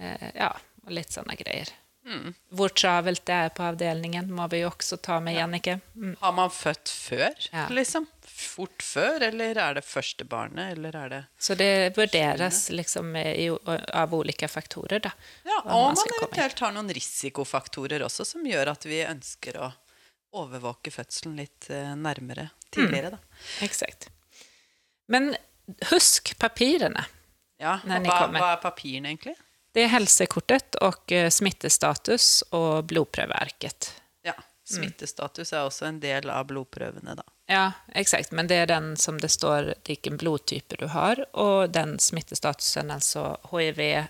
eh, 0.00 0.28
ja, 0.34 0.56
och 0.84 0.90
lite 0.92 1.12
sådana 1.12 1.34
grejer. 1.34 1.68
Mm. 2.08 2.34
Hvor 2.56 2.72
travelt 2.72 3.24
det 3.28 3.34
er 3.36 3.50
på 3.52 3.64
avdelningen 3.68 4.30
må 4.32 4.46
vi 4.48 4.62
jo 4.62 4.70
også 4.70 4.96
ta 5.04 5.18
med, 5.20 5.36
Jannicke. 5.36 5.74
Mm. 5.94 6.14
Har 6.22 6.32
man 6.32 6.50
født 6.54 6.88
før, 6.88 7.34
Ja. 7.52 7.66
liksom? 7.68 8.06
Fort 8.38 8.82
før, 8.86 9.22
eller 9.28 9.58
er 9.58 9.74
det 9.74 9.84
første 9.84 10.24
barnet, 10.24 10.72
eller 10.76 10.96
er 10.96 11.08
det 11.12 11.20
Så 11.38 11.56
det 11.58 11.96
vurderes 11.96 12.68
liksom 12.70 13.16
i, 13.16 13.48
av 13.92 14.14
ulike 14.14 14.48
faktorer, 14.48 15.02
da. 15.02 15.10
Ja, 15.44 15.58
og 15.64 15.90
man 15.92 15.98
man 15.98 16.14
eventuelt 16.20 16.58
har 16.64 16.72
noen 16.72 16.88
risikofaktorer 16.94 18.04
også 18.06 18.24
som 18.24 18.46
gjør 18.46 18.70
at 18.72 18.86
vi 18.86 19.02
ønsker 19.04 19.58
å 19.58 19.72
overvåke 20.38 20.92
fødselen 20.94 21.36
litt 21.40 21.68
eh, 21.70 21.94
nærmere 21.96 22.50
tidligere, 22.70 23.16
da. 23.16 23.18
Exakt. 23.64 24.08
Men 25.08 25.34
husk 25.90 26.34
papirene. 26.38 27.04
Ja, 27.58 27.78
hva, 27.82 27.98
kommer. 28.06 28.40
hva 28.40 28.52
er 28.54 28.62
papirene, 28.62 29.10
egentlig? 29.12 29.34
Det 29.72 29.80
är 29.80 29.88
hälsokortet 29.88 30.74
och 30.74 31.12
eh, 31.12 31.30
smittestatus 31.30 32.42
och 32.42 32.84
blodprövarket. 32.84 34.02
Ja, 34.22 34.34
Smittestatus 34.68 35.52
er 35.52 35.64
også 35.64 35.86
en 35.88 36.00
del 36.00 36.28
av 36.30 36.44
blodprøvene, 36.50 37.14
da. 37.16 37.24
Ja, 37.48 37.72
exakt. 37.94 38.32
Men 38.32 38.46
det 38.46 38.54
är 38.54 38.66
den 38.66 38.96
som 38.96 39.20
det 39.20 39.28
står 39.28 39.74
vilken 39.86 40.16
blodtype 40.16 40.76
du 40.76 40.86
har 40.86 41.36
och 41.36 41.70
den 41.70 41.98
smittestatusen, 41.98 42.90
alltså 42.90 43.38
HIV, 43.50 44.04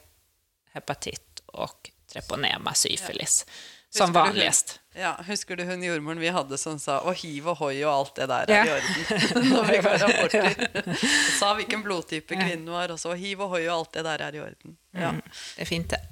hepatit 0.73 1.43
och 1.47 1.91
treponema, 2.13 2.75
syfilis, 2.75 3.47
som 3.91 4.13
vanligst. 4.13 4.81
Ja, 4.99 5.13
Husker 5.27 5.57
du 5.57 5.65
hun 5.69 5.83
jordmoren 5.83 6.21
vi 6.21 6.31
hadde 6.35 6.59
som 6.59 6.79
sa 6.83 6.99
'å, 7.01 7.15
hiv 7.15 7.49
og 7.53 7.61
hoi 7.63 7.77
og 7.85 7.93
alt 7.93 8.15
det 8.19 8.29
der 8.31 8.51
er 8.51 8.67
i 8.67 8.73
orden'? 8.77 9.45
Når 9.53 9.69
vi 9.71 9.83
ga 9.85 9.93
rapporter. 10.05 10.97
Sa 11.39 11.53
hvilken 11.55 11.85
blodtype 11.87 12.35
kvinnen 12.35 12.71
var, 12.73 12.91
og 12.91 12.99
så 12.99 13.15
'hiv 13.15 13.47
og 13.47 13.55
hoi 13.55 13.67
og 13.69 13.77
alt 13.77 13.93
det 13.95 14.05
der 14.09 14.27
er 14.27 14.35
i 14.35 14.43
orden'. 14.43 14.75
Ja. 14.95 15.13
Mm, 15.13 15.23
det 15.23 15.63
er 15.63 15.71
fint 15.71 15.95
det. 15.95 16.03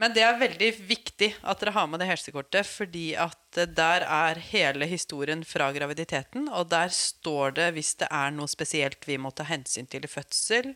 Men 0.00 0.14
det 0.14 0.24
er 0.26 0.38
veldig 0.40 0.68
viktig 0.88 1.28
at 1.46 1.60
dere 1.62 1.72
har 1.76 1.86
med 1.86 2.00
det 2.02 2.08
helsekortet, 2.08 2.66
fordi 2.66 3.12
at 3.20 3.58
eh, 3.60 3.68
der 3.70 4.02
er 4.02 4.40
hele 4.42 4.88
historien 4.90 5.44
fra 5.46 5.68
graviditeten, 5.74 6.48
og 6.50 6.72
der 6.72 6.90
står 6.90 7.54
det 7.60 7.68
hvis 7.76 7.92
det 8.02 8.08
er 8.10 8.34
noe 8.34 8.50
spesielt 8.50 9.06
vi 9.06 9.20
må 9.22 9.30
ta 9.30 9.46
hensyn 9.46 9.86
til 9.86 10.06
i 10.06 10.10
fødsel 10.10 10.72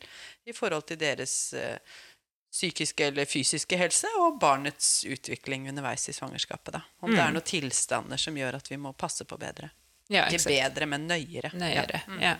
i 0.46 0.54
forhold 0.54 0.86
til 0.86 1.00
deres 1.02 1.34
eh, 1.58 1.98
psykiske 2.52 3.10
eller 3.10 3.28
fysiske 3.28 3.76
helse 3.76 4.08
og 4.22 4.38
barnets 4.40 5.04
utvikling 5.04 5.68
underveis 5.68 6.08
i 6.08 6.14
svangerskapet. 6.16 6.78
Da. 6.78 6.82
Om 7.04 7.12
det 7.12 7.20
er 7.22 7.34
noen 7.34 7.46
tilstander 7.46 8.20
som 8.20 8.36
gjør 8.38 8.58
at 8.60 8.70
vi 8.70 8.80
må 8.80 8.94
passe 8.96 9.26
på 9.28 9.36
bedre. 9.40 9.70
Ja, 10.08 10.24
Ikke 10.32 10.48
bedre, 10.48 10.86
men 10.88 11.04
nøyere. 11.08 11.52
nøyere 11.52 12.00
Ja. 12.06 12.06
Mm. 12.08 12.22
Ja. 12.22 12.36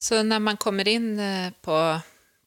Så 0.00 0.22
når 0.22 0.38
man 0.40 0.56
kommer 0.56 0.88
in 0.88 1.18
eh, 1.20 1.52
på, 1.60 1.76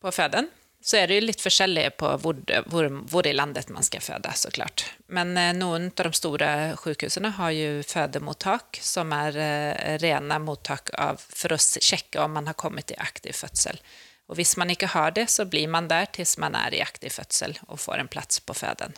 på 0.01 0.11
føden, 0.11 0.47
så 0.83 0.97
er 0.97 1.07
det 1.07 1.19
jo 1.19 1.25
litt 1.27 1.41
forskjellig 1.41 1.83
på 2.01 2.09
hvor, 2.19 2.39
hvor, 2.67 2.87
hvor 3.11 3.27
i 3.29 3.33
landet 3.33 3.69
man 3.71 3.85
skal 3.85 4.01
føde, 4.03 4.31
så 4.35 4.49
klart. 4.51 4.87
Men 5.13 5.37
eh, 5.37 5.53
noen 5.55 5.91
av 5.93 6.09
de 6.09 6.17
store 6.17 6.49
sykehusene 6.81 7.31
har 7.37 7.53
jo 7.55 7.69
fødemottak 7.87 8.81
som 8.81 9.13
er 9.15 9.37
eh, 9.37 9.93
rena 10.01 10.41
mottak 10.43 10.91
av, 10.97 11.21
for 11.21 11.53
å 11.53 11.61
sjekke 11.61 12.25
om 12.25 12.35
man 12.39 12.49
har 12.49 12.57
kommet 12.59 12.91
i 12.91 12.99
aktiv 12.99 13.37
födsel. 13.37 13.77
Och 14.33 14.37
hvis 14.37 14.57
man 14.57 14.71
ikke 14.73 14.87
har 14.89 15.11
det 15.11 15.27
så 15.29 15.43
blir 15.45 15.67
man 15.69 15.85
der 15.87 16.07
til 16.09 16.25
man 16.41 16.55
er 16.57 16.73
i 16.73 16.79
aktiv 16.81 17.13
fødsel 17.13 17.51
og 17.67 17.77
får 17.77 18.01
en 18.01 18.07
plass 18.09 18.39
på 18.41 18.53
föden. 18.57 18.95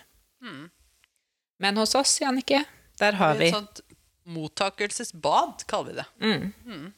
Men 1.59 1.77
hos 1.77 1.95
oss, 1.95 2.21
Jannike, 2.21 2.61
der 2.99 3.17
har 3.19 3.35
vi 3.35 3.49
Et 3.49 3.53
sånt 3.53 3.81
mottakelsesbad, 4.23 5.65
kaller 5.67 5.91
vi 5.91 5.97
det. 5.97 6.05
Mm. 6.63 6.93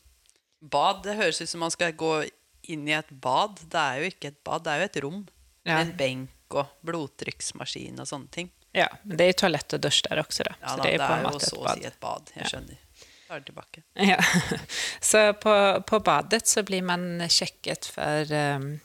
Bad, 0.62 1.02
det 1.04 1.16
høres 1.18 1.42
ut 1.42 1.50
som 1.50 1.66
man 1.66 1.74
skal 1.74 1.98
gå 1.98 2.28
inn 2.62 2.86
i 2.88 2.94
et 2.94 3.10
bad. 3.10 3.58
Det 3.72 3.82
er 3.82 4.04
jo 4.04 4.14
ikke 4.14 4.28
et 4.28 4.44
bad, 4.44 4.68
det 4.68 4.76
er 4.76 4.84
jo 4.84 4.90
et 4.92 5.04
rom. 5.08 5.28
Ja. 5.64 5.74
Med 5.80 5.82
en 5.88 5.98
benk 5.98 6.62
og 6.62 6.78
blodtrykksmaskin 6.86 7.98
og 7.98 8.06
sånne 8.06 8.30
ting. 8.30 8.54
Ja, 8.78 8.92
men 9.02 9.18
det 9.18 9.26
er 9.26 9.34
jo 9.34 9.42
toalett 9.48 9.74
og 9.74 9.82
dusch 9.82 10.04
der 10.06 10.22
også, 10.22 10.46
da. 10.46 10.54
Ja, 10.62 10.68
så 10.68 10.78
da, 10.78 10.84
det 10.84 10.94
är 10.94 10.98
det 10.98 11.08
på 11.08 11.14
er 11.14 11.24
jo 11.26 11.40
så 11.40 11.64
å 11.64 11.74
si 11.74 11.90
et 11.90 12.00
bad. 12.06 12.34
Jeg 12.38 12.54
skjønner. 12.54 12.84
Tar 13.28 13.40
det 13.40 13.46
tilbake. 13.46 13.82
Ja. 13.94 14.18
Så 15.02 15.34
på, 15.34 15.54
på 15.88 16.00
badet 16.00 16.48
så 16.48 16.64
blir 16.64 16.82
man 16.82 17.24
sjekket 17.30 17.86
for 17.86 18.32
um, 18.34 18.80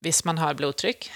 hvis 0.00 0.24
man 0.24 0.38
har 0.40 0.54
blodtrykk. 0.56 1.10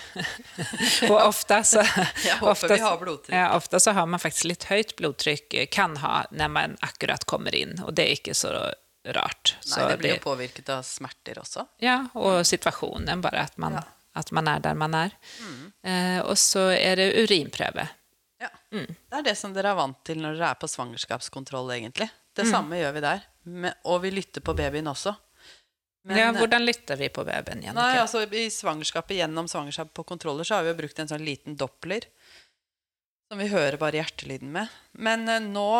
og 1.10 1.16
ofte 1.20 1.62
så, 1.64 1.80
Jeg 2.24 2.36
håper 2.40 2.50
ofte, 2.50 2.74
vi 2.74 2.80
har 2.84 2.98
blodtrykk. 3.00 3.32
ja, 3.36 3.46
ofte 3.56 3.80
så 3.80 3.94
har 3.96 4.06
man 4.06 4.20
faktisk 4.20 4.44
litt 4.50 4.66
høyt 4.68 4.92
blodtrykk, 4.98 5.54
eh, 5.54 5.66
kan 5.72 5.96
ha 6.02 6.24
når 6.30 6.52
man 6.52 6.76
akkurat 6.84 7.24
kommer 7.30 7.54
inn. 7.56 7.78
Og 7.84 7.94
det 7.96 8.04
er 8.08 8.16
ikke 8.18 8.34
så 8.36 8.52
rart. 9.04 9.54
Nei, 9.64 9.70
så 9.72 9.88
det 9.88 9.98
blir 10.02 10.14
jo 10.16 10.22
påvirket 10.24 10.68
av 10.72 10.84
smerter 10.84 11.40
også. 11.40 11.66
Ja, 11.84 12.02
og 12.16 12.42
situationen 12.48 13.24
bare 13.24 13.46
at 13.48 13.56
man, 13.60 13.80
Ja. 13.80 13.84
at 14.20 14.32
man 14.32 14.48
er 14.48 14.60
der 14.60 14.74
man 14.74 14.94
är. 14.94 15.10
Eh, 15.82 16.20
og 16.20 16.36
så 16.38 16.68
er 16.72 16.96
det 16.96 17.12
urinpröve. 17.24 17.88
Ja. 18.44 18.50
Mm. 18.76 18.90
Det 18.92 19.16
er 19.20 19.24
det 19.30 19.36
som 19.40 19.54
dere 19.56 19.68
er 19.72 19.78
vant 19.78 20.00
til 20.06 20.18
når 20.20 20.32
dere 20.36 20.50
er 20.52 20.58
på 20.60 20.68
svangerskapskontroll, 20.70 21.68
egentlig. 21.78 22.08
Det 22.36 22.44
Mm. 22.44 22.50
samme 22.52 22.74
gjør 22.80 22.92
vi 22.96 23.00
der. 23.04 23.20
Men, 23.44 23.72
og 23.88 24.02
vi 24.02 24.10
lytter 24.12 24.40
på 24.44 24.54
babyen 24.58 24.88
også. 24.90 25.12
Men, 26.04 26.18
ja, 26.20 26.28
hvordan 26.36 26.66
lytter 26.66 26.96
vi 27.00 27.08
på 27.08 27.24
babyen, 27.24 27.62
Jannike? 27.64 27.78
Nei, 27.80 27.96
altså 28.02 28.20
I 28.28 28.44
svangerskapet, 28.52 29.16
gjennom 29.22 29.48
svangerskap 29.48 29.94
på 29.96 30.04
kontroller, 30.04 30.44
så 30.44 30.54
har 30.58 30.66
vi 30.66 30.70
jo 30.74 30.80
brukt 30.82 30.98
en 31.00 31.08
sånn 31.08 31.24
liten 31.24 31.56
doppler. 31.56 32.04
Som 33.30 33.40
vi 33.40 33.48
hører 33.48 33.78
bare 33.80 33.96
hjertelyden 34.02 34.50
med. 34.52 34.68
Men 34.92 35.24
eh, 35.32 35.40
nå 35.40 35.70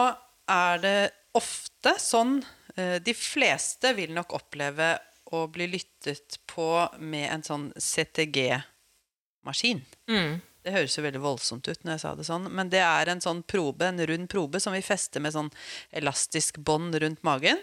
er 0.49 0.79
det 0.81 0.97
ofte 1.37 1.93
sånn 2.01 2.39
eh, 2.77 2.97
De 3.05 3.13
fleste 3.15 3.93
vil 3.99 4.15
nok 4.17 4.33
oppleve 4.39 4.95
å 5.35 5.45
bli 5.53 5.67
lyttet 5.75 6.39
på 6.47 6.71
med 7.01 7.29
en 7.33 7.43
sånn 7.45 7.69
CTG-maskin. 7.77 9.81
Mm. 10.09 10.41
Det 10.65 10.73
høres 10.73 10.95
jo 10.97 11.05
veldig 11.05 11.21
voldsomt 11.21 11.69
ut 11.69 11.83
når 11.85 11.93
jeg 11.93 12.03
sa 12.03 12.15
det 12.17 12.25
sånn, 12.25 12.49
men 12.49 12.71
det 12.73 12.81
er 12.81 13.11
en 13.13 13.21
sånn 13.21 13.43
probe, 13.45 13.85
en 13.85 14.01
rund 14.09 14.31
probe 14.33 14.61
som 14.63 14.73
vi 14.73 14.81
fester 14.85 15.21
med 15.21 15.35
sånn 15.35 15.51
elastisk 15.93 16.57
bånd 16.65 16.97
rundt 17.03 17.21
magen, 17.27 17.61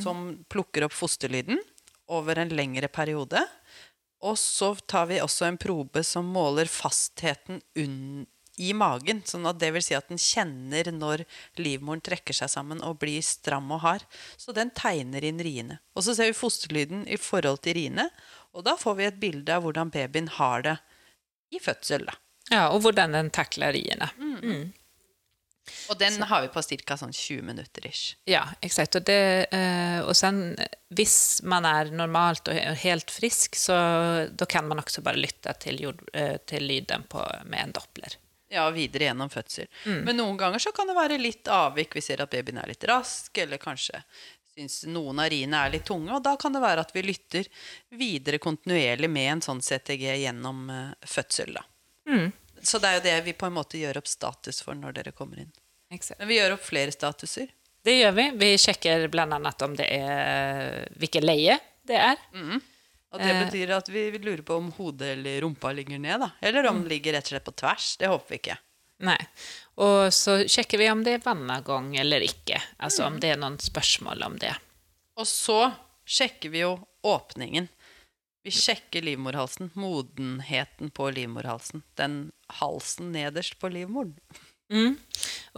som 0.00 0.38
plukker 0.48 0.86
opp 0.86 0.96
fosterlyden 0.96 1.60
over 2.10 2.40
en 2.40 2.52
lengre 2.56 2.88
periode. 2.88 3.42
Og 4.24 4.38
så 4.40 4.72
tar 4.88 5.10
vi 5.12 5.20
også 5.20 5.46
en 5.50 5.60
probe 5.60 6.02
som 6.04 6.28
måler 6.32 6.68
fastheten 6.68 7.60
i 8.60 8.72
magen. 8.76 9.22
sånn 9.24 9.48
at 9.48 9.60
det 9.60 9.70
vil 9.72 9.84
si 9.84 9.96
at 9.96 10.08
den 10.08 10.20
kjenner 10.20 10.90
når 10.92 11.24
livmoren 11.60 12.02
trekker 12.04 12.36
seg 12.36 12.52
sammen 12.52 12.82
og 12.84 12.98
blir 13.00 13.20
stram 13.24 13.70
og 13.72 13.80
hard. 13.84 14.04
Så 14.36 14.52
den 14.56 14.72
tegner 14.76 15.24
inn 15.24 15.40
riene. 15.40 15.80
Og 15.96 16.04
så 16.04 16.16
ser 16.16 16.32
vi 16.32 16.40
fosterlyden 16.40 17.06
i 17.08 17.16
forhold 17.20 17.62
til 17.64 17.78
riene, 17.80 18.10
og 18.52 18.66
da 18.66 18.76
får 18.76 18.98
vi 18.98 19.06
et 19.08 19.20
bilde 19.22 19.54
av 19.54 19.64
hvordan 19.64 19.92
babyen 19.94 20.28
har 20.40 20.66
det 20.66 20.76
i 21.54 21.60
fødsel. 21.62 22.04
da. 22.08 22.18
Ja, 22.50 22.68
og 22.74 22.82
hvordan 22.84 23.14
den 23.14 23.30
takler 23.34 23.74
riene. 23.76 24.10
Mm. 24.18 24.70
Og 25.90 25.98
den 25.98 26.22
har 26.22 26.42
vi 26.42 26.48
på 26.50 26.62
ca. 26.62 26.96
sånn 26.98 27.12
20 27.14 27.44
minutter 27.46 27.86
ish. 27.86 28.16
Ja, 28.26 28.42
exakt. 28.60 28.96
Og, 28.98 29.04
det, 29.06 29.46
eh, 29.54 30.00
och 30.00 30.16
sen 30.16 30.56
hvis 30.90 31.42
man 31.42 31.64
er 31.64 31.92
normalt 31.94 32.48
og 32.48 32.54
helt 32.82 33.10
frisk, 33.10 33.56
så 33.56 33.74
da 34.30 34.46
kan 34.46 34.68
man 34.68 34.78
også 34.82 35.02
bare 35.02 35.20
lytte 35.20 35.54
til, 35.62 35.80
jord, 35.80 36.02
eh, 36.12 36.36
til 36.46 36.66
lyden 36.66 37.06
på, 37.08 37.22
med 37.44 37.60
en 37.64 37.72
doppler. 37.72 38.16
Ja, 38.50 38.66
videre 38.74 39.06
gjennom 39.06 39.30
fødsel. 39.30 39.68
Men 39.86 40.16
noen 40.18 40.36
ganger 40.36 40.58
så 40.58 40.72
kan 40.74 40.88
det 40.90 40.96
være 40.96 41.20
litt 41.22 41.46
avvik. 41.46 41.94
Vi 41.94 42.02
ser 42.02 42.24
at 42.24 42.32
babyen 42.32 42.58
er 42.58 42.72
litt 42.72 42.84
rask, 42.90 43.30
eller 43.38 43.62
kanskje 43.62 44.02
syns 44.50 44.80
noen 44.90 45.20
av 45.22 45.30
riene 45.30 45.56
er 45.56 45.70
litt 45.76 45.86
tunge. 45.86 46.10
Og 46.16 46.24
da 46.24 46.34
kan 46.40 46.52
det 46.52 46.62
være 46.64 46.82
at 46.82 46.90
vi 46.94 47.04
lytter 47.06 47.46
videre 47.94 48.40
kontinuerlig 48.42 49.10
med 49.10 49.36
en 49.36 49.44
sånn 49.44 49.62
CTG 49.62 50.16
gjennom 50.24 50.64
eh, 50.74 50.88
fødsel. 51.06 51.54
da. 51.54 51.62
Så 52.62 52.80
det 52.82 52.88
er 52.88 52.98
jo 52.98 53.04
det 53.06 53.16
vi 53.24 53.36
på 53.36 53.48
en 53.48 53.56
måte 53.56 53.80
gjør 53.80 54.02
opp 54.02 54.08
status 54.10 54.60
for 54.64 54.76
når 54.76 54.98
dere 54.98 55.14
kommer 55.16 55.40
inn. 55.42 55.52
Exakt. 55.90 56.18
Men 56.20 56.28
vi 56.30 56.38
gjør 56.38 56.56
opp 56.58 56.64
flere 56.66 56.94
statuser. 56.94 57.48
Det 57.84 57.94
gjør 57.96 58.12
vi. 58.18 58.26
Vi 58.42 58.50
sjekker 58.60 59.08
annet 59.22 59.62
om 59.64 59.76
det 59.78 59.86
er 59.88 60.90
hvilket 61.00 61.24
leie 61.24 61.56
det 61.88 61.96
er. 61.96 62.20
Og 63.10 63.18
det 63.18 63.32
betyr 63.46 63.72
at 63.74 63.88
vi 63.90 64.04
lurer 64.18 64.42
på 64.46 64.58
om 64.60 64.68
hodet 64.76 65.16
eller 65.16 65.40
rumpa 65.42 65.72
ligger 65.74 65.98
ned, 65.98 66.20
da. 66.22 66.28
Eller 66.40 66.68
om 66.70 66.82
det 66.84 66.92
ligger 66.92 67.16
rett 67.16 67.26
og 67.26 67.32
slett 67.32 67.48
på 67.48 67.56
tvers. 67.64 67.94
Det 67.98 68.10
håper 68.12 68.34
vi 68.34 68.38
ikke. 68.38 68.58
Nei. 69.08 69.18
Og 69.80 70.12
så 70.12 70.42
sjekker 70.44 70.78
vi 70.78 70.90
om 70.92 71.02
det 71.02 71.16
er 71.16 71.24
vannavgang 71.24 71.94
eller 71.98 72.22
ikke. 72.22 72.60
Altså 72.84 73.08
om 73.08 73.16
det 73.22 73.32
er 73.32 73.40
noen 73.40 73.56
spørsmål 73.62 74.26
om 74.28 74.36
det. 74.38 74.52
Og 75.18 75.26
så 75.26 75.72
sjekker 76.04 76.52
vi 76.52 76.62
jo 76.62 76.74
åpningen. 77.06 77.70
Vi 78.46 78.52
sjekker 78.54 79.04
livmorhalsen. 79.04 79.70
Modenheten 79.76 80.90
på 80.96 81.10
livmorhalsen. 81.12 81.82
Den 82.00 82.30
halsen 82.60 83.12
nederst 83.12 83.58
på 83.60 83.68
livmoren. 83.72 84.16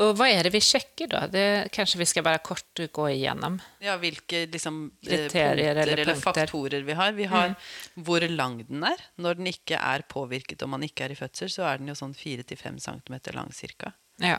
Og 0.00 0.14
hva 0.16 0.26
er 0.32 0.46
det 0.46 0.54
vi 0.54 0.60
sjekker, 0.64 1.10
da? 1.12 1.26
Det 1.28 1.68
kanskje 1.74 2.00
vi 2.00 2.08
skal 2.08 2.24
bare 2.24 2.40
kort 2.44 2.80
gå 2.96 3.08
igjennom. 3.12 3.58
Ja, 3.84 3.98
hvilke 4.00 4.46
liksom, 4.50 4.86
eh, 5.04 5.28
Kriterier 5.28 5.76
punkter 5.76 5.92
eller 5.92 6.14
punkter. 6.14 6.46
faktorer 6.46 6.86
vi 6.86 6.96
har. 6.96 7.12
Vi 7.12 7.24
har 7.28 7.54
hvor 7.94 8.24
lang 8.28 8.62
den 8.66 8.82
er. 8.88 8.96
Når 9.20 9.36
den 9.36 9.50
ikke 9.52 9.76
er 9.76 10.06
påvirket, 10.08 10.62
og 10.62 10.72
man 10.72 10.82
ikke 10.82 11.04
er 11.04 11.12
i 11.12 11.18
fødsel, 11.18 11.52
så 11.52 11.68
er 11.68 11.78
den 11.78 11.92
jo 11.92 11.94
sånn 11.98 12.16
4-5 12.16 12.80
cm 12.80 13.20
lang 13.36 13.52
cirka. 13.52 13.92
Ja. 14.22 14.38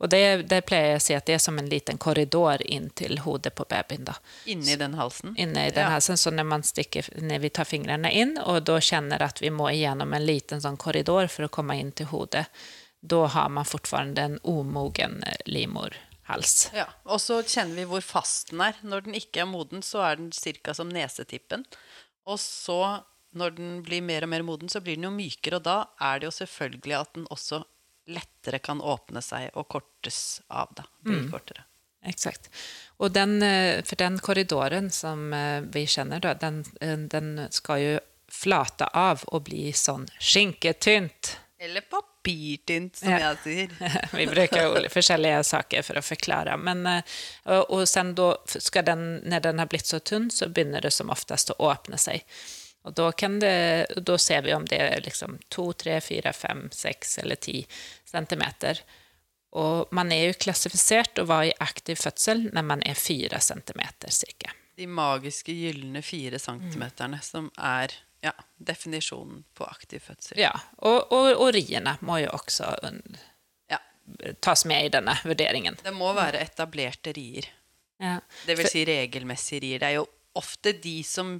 Og 0.00 0.08
det, 0.08 0.20
det 0.48 0.62
pleier 0.64 0.94
jeg 0.94 0.96
å 0.96 1.02
si 1.04 1.14
at 1.14 1.26
det 1.28 1.34
er 1.36 1.42
som 1.44 1.58
en 1.60 1.66
liten 1.68 1.98
korridor 2.00 2.62
inn 2.64 2.86
til 2.96 3.18
hodet 3.20 3.52
på 3.54 3.66
babyen. 3.68 4.06
da. 4.08 4.14
Inni 4.48 4.76
den 4.80 4.94
halsen. 4.96 5.34
Inne 5.36 5.66
i 5.68 5.70
den 5.76 5.84
Ja. 5.84 5.90
halsen, 5.92 6.16
så 6.16 6.30
når, 6.32 6.46
man 6.48 6.62
stikker, 6.64 7.08
når 7.20 7.38
vi 7.42 7.50
tar 7.50 7.68
fingrene 7.68 8.08
inn, 8.16 8.38
og 8.40 8.62
da 8.64 8.78
kjenner 8.80 9.20
at 9.26 9.42
vi 9.44 9.50
må 9.52 9.68
igjennom 9.70 10.14
en 10.16 10.24
liten 10.24 10.60
sånn 10.64 10.78
korridor 10.80 11.28
for 11.28 11.44
å 11.44 11.52
komme 11.52 11.76
inn 11.78 11.92
til 11.92 12.06
hodet, 12.14 12.46
da 13.00 13.26
har 13.26 13.48
man 13.52 13.64
fortfarande 13.68 14.24
en 14.24 14.38
omogen 14.44 15.20
limorhals. 15.46 16.00
livmorhals. 16.30 16.70
Ja, 16.74 16.86
Og 17.04 17.20
så 17.20 17.42
kjenner 17.42 17.76
vi 17.76 17.84
hvor 17.90 18.00
fast 18.04 18.50
den 18.50 18.60
er. 18.60 18.74
Når 18.82 19.04
den 19.04 19.14
ikke 19.14 19.42
er 19.44 19.46
moden, 19.52 19.82
så 19.82 20.00
er 20.04 20.16
den 20.16 20.30
ca. 20.32 20.74
som 20.74 20.88
nesetippen. 20.88 21.64
Og 22.26 22.38
så, 22.40 23.02
når 23.34 23.50
den 23.56 23.82
blir 23.82 24.00
mer 24.02 24.22
og 24.22 24.28
mer 24.32 24.42
moden, 24.42 24.68
så 24.68 24.80
blir 24.80 24.96
den 24.96 25.04
jo 25.08 25.10
mykere. 25.10 25.56
Og 25.60 25.62
da 25.66 25.78
er 26.00 26.20
det 26.20 26.26
jo 26.30 26.36
selvfølgelig 26.44 27.00
at 27.00 27.12
den 27.14 27.26
også 27.30 27.64
lettere 28.10 28.58
kan 28.62 28.80
åpne 28.80 29.22
seg 29.22 29.50
og 29.54 29.68
kortes 29.72 30.40
av. 30.48 30.72
da. 30.76 30.84
Bli 31.06 31.22
kortere. 31.30 31.64
Exakt. 32.06 32.48
Og 32.98 33.12
den, 33.12 33.42
eh, 33.42 33.82
for 33.84 33.96
den 34.00 34.18
korridoren 34.24 34.90
som 34.90 35.32
eh, 35.36 35.60
vi 35.60 35.82
kjenner, 35.86 36.20
da, 36.24 36.34
den, 36.34 36.62
eh, 36.80 36.96
den 36.96 37.46
skal 37.52 37.80
jo 37.82 37.98
flate 38.30 38.86
av 38.96 39.24
og 39.34 39.44
bli 39.50 39.72
sånn 39.76 40.06
skinketynt. 40.18 41.36
Eller 41.60 41.80
papirtynt, 41.82 42.96
som 42.96 43.10
Ja. 43.10 43.18
jeg 43.34 43.38
sier. 43.44 43.90
Vi 44.16 44.26
bruker 44.30 44.62
jo 44.62 44.88
forskjellige 44.88 45.42
saker 45.44 45.82
for 45.84 46.00
å 46.00 46.02
forklare. 46.04 46.54
Men, 46.56 46.86
og, 47.44 47.66
og 47.70 47.82
sen 47.88 48.14
då 48.16 48.30
skal 48.46 48.84
den, 48.88 49.02
når 49.28 49.40
den 49.44 49.58
har 49.60 49.66
blitt 49.68 49.86
så 49.86 50.00
tunn 50.00 50.30
så 50.32 50.48
begynner 50.48 50.80
det 50.80 50.90
som 50.96 51.10
oftest 51.12 51.50
å 51.52 51.58
åpne 51.68 51.98
seg. 52.00 52.24
Og 52.88 52.94
da, 52.96 53.10
kan 53.12 53.38
det, 53.42 53.52
da 54.08 54.16
ser 54.18 54.42
vi 54.46 54.54
om 54.56 54.64
det 54.64 54.78
er 54.80 55.02
liksom 55.04 55.36
2, 55.52 55.66
3, 55.84 55.98
4, 56.00 56.32
5, 56.32 56.62
6 56.72 57.18
eller 57.24 57.36
10 57.36 57.66
centimeter. 58.08 58.80
Og 59.60 59.90
man 59.92 60.12
er 60.14 60.30
jo 60.30 60.38
klassifisert 60.46 61.18
å 61.20 61.26
være 61.28 61.50
i 61.50 61.56
aktiv 61.60 61.98
fødsel 62.00 62.46
når 62.54 62.66
man 62.70 62.84
er 62.86 62.96
4 62.96 63.40
centimeter 63.44 64.14
cirka. 64.14 64.54
De 64.80 64.86
magiske 64.88 65.52
gylne 65.52 66.00
fire 66.06 66.38
centimeterne 66.40 67.18
som 67.22 67.50
er 67.58 67.92
ja, 68.24 68.32
definisjonen 68.56 69.42
på 69.56 69.66
aktiv 69.68 70.00
fødsel. 70.06 70.38
Ja, 70.40 70.52
og, 70.78 71.10
og, 71.12 71.28
og 71.36 71.50
riene 71.56 71.98
må 72.06 72.20
jo 72.22 72.30
også 72.36 72.70
Ja. 73.68 73.78
tas 74.40 74.64
med 74.64 74.86
i 74.86 74.92
denne 74.92 75.18
vurderingen. 75.24 75.76
Det 75.84 75.92
må 75.92 76.14
være 76.16 76.40
etablerte 76.40 77.12
rier. 77.16 77.50
Ja. 78.00 78.16
Det 78.46 78.56
vil 78.56 78.68
si 78.72 78.84
regelmessige 78.88 79.60
rier. 79.66 79.82
Det 79.82 79.88
er 79.90 79.98
jo 80.00 80.06
ofte 80.40 80.72
de 80.72 81.02
som 81.04 81.34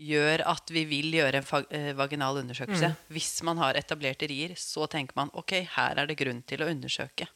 gjør 0.00 0.44
at 0.50 0.72
vi 0.72 0.84
vil 0.88 1.12
gjøre 1.18 1.42
en 1.42 1.68
eh, 1.70 1.92
vaginal 1.98 2.40
undersøkelse. 2.42 2.94
Hvis 3.12 3.42
man 3.46 3.60
har 3.62 3.78
etablerte 3.78 4.28
rier, 4.30 4.56
så 4.58 4.88
tenker 4.90 5.18
man 5.18 5.32
ok, 5.34 5.58
her 5.76 6.02
er 6.02 6.10
det 6.10 6.18
grunn 6.20 6.42
til 6.48 6.64
å 6.64 6.70
undersøke. 6.72 7.28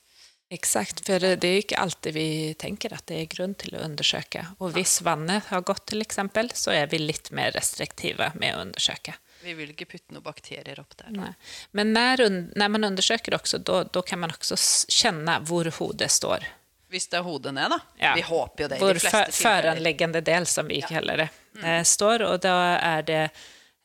Exakt, 0.49 1.01
for 1.03 1.19
det 1.19 1.49
er 1.49 1.57
ikke 1.59 1.79
alltid 1.83 2.14
vi 2.14 2.29
tenker 2.55 2.92
at 2.95 3.09
det 3.11 3.16
er 3.19 3.31
grunn 3.31 3.57
til 3.59 3.75
å 3.75 3.83
undersøke. 3.83 4.45
Og 4.62 4.77
hvis 4.77 5.01
vannet 5.03 5.49
har 5.51 5.64
gått, 5.66 5.90
eksempel, 5.99 6.53
så 6.55 6.71
er 6.71 6.87
vi 6.92 7.01
litt 7.03 7.33
mer 7.35 7.51
restriktive 7.57 8.31
med 8.38 8.55
å 8.55 8.61
undersøke. 8.62 9.16
Vi 9.42 9.57
vil 9.59 9.73
ikke 9.75 9.88
putte 9.90 10.14
noen 10.14 10.23
bakterier 10.23 10.79
opp 10.79 10.95
der. 11.01 11.11
Nei. 11.16 11.33
Men 11.75 11.90
når, 11.97 12.23
når, 12.55 12.71
man 12.77 12.88
undersøker 12.92 13.35
også, 13.35 13.59
då, 13.59 13.83
då 13.90 14.03
kan 14.07 14.23
man 14.23 14.35
også 14.35 14.59
kjenne 14.87 15.40
hvor 15.51 15.66
hodet 15.81 16.12
står. 16.14 16.47
Hvis 16.92 17.09
det 17.11 17.18
er 17.18 17.27
hodet 17.27 17.53
ned, 17.57 17.70
da. 17.70 17.79
Ja. 17.99 18.14
Vi 18.14 18.22
håper 18.22 18.62
jo 18.64 18.68
det 18.70 18.79
Hvor 18.79 18.94
de 18.94 19.01
tilfeller. 19.01 19.33
del, 20.25 20.46
som 20.46 20.68
vi 20.70 20.81
kaller 20.87 21.25
det, 21.25 21.29
eh, 21.62 21.83
står. 21.83 22.22
Og 22.29 22.40
da 22.44 22.57
er 22.79 23.03
det 23.03 23.31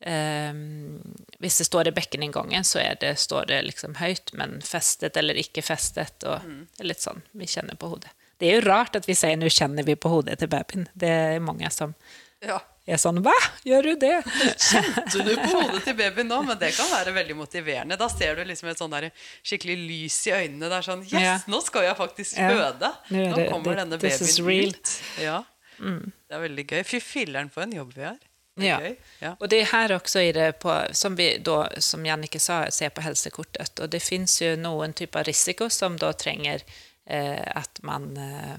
ehm, 0.06 1.02
Hvis 1.42 1.58
det 1.58 1.66
står 1.66 1.88
i 1.90 1.92
bekkeninngangen, 1.98 2.64
så 2.64 2.80
er 2.80 2.98
det, 3.02 3.16
står 3.20 3.46
det 3.50 3.62
liksom 3.66 3.96
høyt, 3.98 4.34
men 4.34 4.60
festet 4.62 5.18
eller 5.18 5.38
ikke 5.42 5.64
festet. 5.66 6.24
Og 6.24 6.42
det 6.46 6.86
er 6.86 6.92
litt 6.94 7.02
sånn 7.02 7.22
vi 7.32 7.50
kjenner 7.50 7.78
på 7.78 7.90
hodet. 7.90 8.14
Det 8.42 8.50
er 8.50 8.60
jo 8.60 8.70
rart 8.70 8.96
at 8.98 9.06
vi 9.06 9.14
sier 9.14 9.38
'nå 9.38 9.50
kjenner 9.50 9.86
vi 9.86 9.96
på 9.96 10.10
hodet 10.10 10.40
til 10.40 10.48
babyen'. 10.50 10.88
Det 10.98 11.10
er 11.10 11.40
mange 11.40 11.70
som 11.72 11.96
Ja. 12.42 12.60
Er 12.88 12.98
sånn 12.98 13.22
'hva, 13.22 13.34
gjør 13.64 13.84
du 13.84 13.96
det?' 13.96 14.24
Kjente 14.58 15.24
du 15.26 15.36
på 15.38 15.50
hodet 15.54 15.84
til 15.84 15.94
babyen 15.94 16.28
nå? 16.28 16.42
Men 16.46 16.58
det 16.58 16.74
kan 16.76 16.90
være 16.90 17.14
veldig 17.14 17.36
motiverende. 17.38 17.98
Da 17.98 18.08
ser 18.10 18.36
du 18.36 18.44
liksom 18.44 18.70
et 18.70 18.78
sånn 18.78 18.92
der 18.92 19.12
skikkelig 19.44 19.78
lys 19.88 20.28
i 20.28 20.32
øynene. 20.32 20.70
Det 20.70 20.78
er 20.80 20.88
sånn 20.90 21.04
Yes, 21.04 21.12
Ja. 21.22 21.38
nå 21.48 21.62
skal 21.64 21.84
jeg 21.84 21.96
faktisk 21.98 22.38
Ja. 22.38 22.50
føde! 22.50 22.92
Er 23.12 23.36
Nå 23.36 23.50
kommer 23.52 23.76
det- 23.76 23.78
denne 23.86 24.00
this 24.00 24.22
is 24.22 24.40
babyen 24.40 24.48
real. 24.48 24.66
Mm. 24.70 24.76
ut. 24.76 25.02
Ja. 25.20 25.44
Det 25.80 26.36
er 26.36 26.48
veldig 26.50 26.68
gøy. 26.68 26.84
Fy 26.86 27.00
filleren 27.00 27.50
for 27.52 27.62
en 27.64 27.72
jobb 27.72 27.94
vi 27.94 28.04
har. 28.04 28.18
Ja. 28.58 28.80
Ja. 29.22 29.36
Og 29.40 29.48
det 29.50 29.62
er 29.62 29.66
her 29.72 29.90
også 30.00 30.20
i 30.28 30.32
det 30.32 30.60
på, 30.60 30.94
som 30.94 31.16
vi 31.16 31.38
da, 31.38 31.70
som 31.80 32.04
Jannike 32.06 32.40
sa, 32.40 32.70
ser 32.70 32.90
på 32.90 33.02
helsekortet. 33.02 33.80
Og 33.80 33.90
det 33.90 34.02
finnes 34.02 34.40
jo 34.42 34.56
noen 34.56 34.94
typer 34.94 35.24
risiko 35.24 35.70
som 35.70 35.98
da 35.98 36.12
trenger 36.14 36.62
eh, 37.08 37.42
at 37.56 37.80
man 37.84 38.18
eh, 38.18 38.58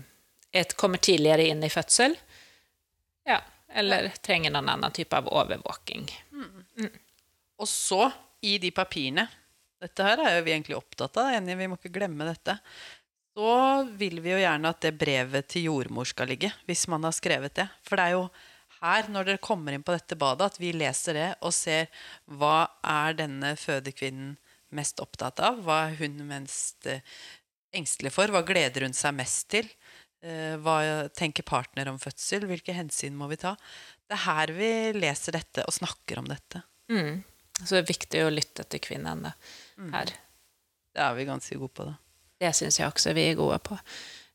et, 0.60 0.74
kommer 0.76 0.98
tidligere 0.98 1.46
inn 1.48 1.62
i 1.62 1.68
fødsel. 1.68 2.16
Ja, 3.26 3.40
eller 3.74 4.08
trenger 4.24 4.52
noen 4.54 4.70
annen 4.72 4.94
type 4.94 5.16
av 5.16 5.28
overvåking. 5.32 6.08
Og 7.62 7.68
så, 7.68 8.08
i 8.42 8.56
de 8.58 8.72
papirene 8.74 9.28
Dette 9.82 10.04
her 10.06 10.20
er 10.22 10.36
jo 10.36 10.42
vi 10.46 10.52
egentlig 10.54 10.76
opptatt 10.78 11.16
av, 11.18 11.32
Enige, 11.34 11.58
vi 11.58 11.66
må 11.66 11.74
ikke 11.74 11.90
glemme 11.96 12.26
dette. 12.28 12.54
Så 13.34 13.54
vil 13.98 14.20
vi 14.22 14.30
jo 14.30 14.38
gjerne 14.38 14.70
at 14.70 14.82
det 14.84 14.92
brevet 14.94 15.48
til 15.50 15.66
jordmor 15.66 16.06
skal 16.06 16.30
ligge, 16.30 16.52
hvis 16.68 16.84
man 16.92 17.02
har 17.02 17.14
skrevet 17.16 17.56
det. 17.56 17.66
For 17.82 17.98
det 17.98 18.04
er 18.04 18.14
jo 18.14 18.28
her, 18.78 19.08
når 19.10 19.26
dere 19.26 19.42
kommer 19.42 19.74
inn 19.74 19.82
på 19.82 19.94
dette 19.94 20.18
badet, 20.18 20.52
at 20.52 20.60
vi 20.62 20.70
leser 20.76 21.18
det 21.18 21.28
og 21.42 21.54
ser 21.56 21.90
hva 22.30 22.68
er 22.86 23.18
denne 23.18 23.54
fødekvinnen 23.58 24.36
mest 24.76 25.02
opptatt 25.02 25.42
av? 25.42 25.60
Hva 25.66 25.80
er 25.88 25.98
hun 26.00 26.22
mest 26.28 26.88
eh, 26.90 27.02
engstelig 27.74 28.14
for? 28.14 28.30
Hva 28.32 28.44
gleder 28.46 28.86
hun 28.86 28.96
seg 28.96 29.16
mest 29.18 29.48
til? 29.54 29.68
Eh, 30.22 30.54
Hva 30.62 30.76
tenker 31.18 31.46
partner 31.46 31.90
om 31.90 31.98
fødsel? 32.02 32.46
Hvilke 32.50 32.74
hensyn 32.76 33.16
må 33.18 33.28
vi 33.32 33.40
ta? 33.42 33.56
Det 34.06 34.18
er 34.18 34.24
her 34.26 34.54
vi 34.56 34.72
leser 34.98 35.38
dette 35.38 35.66
og 35.66 35.74
snakker 35.74 36.22
om 36.22 36.30
dette. 36.30 36.62
Mm. 36.92 37.22
Så 37.58 37.74
det 37.74 37.82
er 37.82 37.92
viktig 37.92 38.24
å 38.24 38.32
lytte 38.32 38.66
til 38.70 38.82
kvinnene 38.82 39.34
her. 39.34 39.92
her. 39.92 40.16
Det 40.92 41.04
er 41.04 41.14
vi 41.16 41.28
ganske 41.28 41.58
gode 41.58 41.74
på, 41.76 41.86
da. 41.88 41.96
Det 42.42 42.50
syns 42.58 42.78
jeg 42.80 42.90
også 42.90 43.14
vi 43.16 43.28
er 43.30 43.38
gode 43.38 43.58
på. 43.64 43.78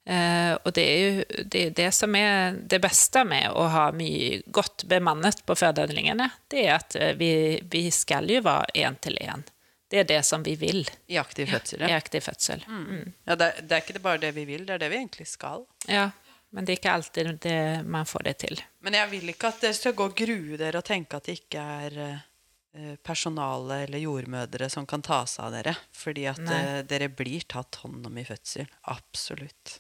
Eh, 0.08 0.54
og 0.64 0.72
det 0.76 0.84
er 0.88 1.02
jo 1.02 1.44
det, 1.44 1.62
er 1.62 1.74
det 1.76 1.90
som 1.96 2.16
er 2.16 2.56
det 2.72 2.80
beste 2.84 3.26
med 3.28 3.52
å 3.52 3.66
ha 3.74 3.90
mye 3.92 4.40
godt 4.56 4.86
bemannet 4.88 5.42
på 5.44 5.58
fødeavdelingene, 5.60 6.30
det 6.48 6.64
er 6.64 6.78
at 6.78 6.96
eh, 6.96 7.12
vi, 7.20 7.32
vi 7.68 7.90
skal 7.92 8.30
jo 8.32 8.40
være 8.46 8.72
én 8.86 8.96
til 9.04 9.20
én 9.20 9.44
Det 9.90 10.00
er 10.02 10.08
det 10.10 10.20
som 10.28 10.44
vi 10.44 10.56
vil 10.60 10.82
I 11.08 11.16
aktiv 11.22 11.48
fødsel, 11.48 11.82
i 11.88 11.94
aktiv 11.96 12.20
fødsel. 12.26 12.64
Mm. 12.68 13.14
ja 13.28 13.36
det, 13.40 13.48
det 13.70 13.72
er 13.78 13.84
ikke 13.86 14.02
bare 14.04 14.20
det 14.20 14.34
vi 14.36 14.44
vil, 14.50 14.66
det 14.68 14.74
er 14.76 14.82
det 14.84 14.90
vi 14.92 14.98
egentlig 15.00 15.28
skal. 15.32 15.64
Ja, 15.88 16.10
men 16.52 16.66
det 16.66 16.74
er 16.74 16.80
ikke 16.82 16.92
alltid 16.98 17.30
det 17.44 17.86
man 17.88 18.06
får 18.08 18.24
det 18.28 18.34
til. 18.44 18.60
Men 18.84 18.94
jeg 19.00 19.10
vil 19.12 19.30
ikke 19.32 19.48
at 19.54 19.62
dere 19.64 19.74
skal 19.78 19.94
gå 19.96 20.10
og 20.10 20.16
grue 20.20 20.58
dere 20.60 20.82
og 20.82 20.86
tenke 20.88 21.16
at 21.16 21.24
det 21.28 21.38
ikke 21.42 21.64
er 21.86 21.98
eh, 22.04 22.96
personale 23.04 23.82
eller 23.86 24.00
jordmødre 24.04 24.70
som 24.70 24.86
kan 24.88 25.02
ta 25.02 25.22
seg 25.28 25.46
av 25.48 25.56
dere. 25.58 25.76
Fordi 25.96 26.26
at 26.32 26.40
eh, 26.44 26.78
dere 26.88 27.08
blir 27.10 27.44
tatt 27.48 27.80
hånd 27.84 28.06
om 28.12 28.18
i 28.20 28.26
fødsel. 28.28 28.68
Absolutt. 28.92 29.80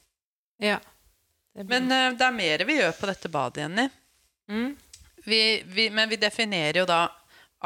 Ja. 0.63 0.79
Det 1.55 1.63
blir- 1.67 1.81
Men 1.81 1.91
eh, 1.91 2.17
det 2.19 2.25
er 2.27 2.35
mer 2.35 2.63
vi 2.67 2.79
gjør 2.79 2.95
på 2.99 3.07
dette 3.11 3.29
badet, 3.33 3.63
Jenny. 3.67 3.89
mm. 4.51 4.75
Vi, 5.27 5.41
vi, 5.65 5.89
men 5.91 6.07
vi 6.09 6.15
definerer 6.15 6.77
jo 6.79 6.85
da 6.87 7.01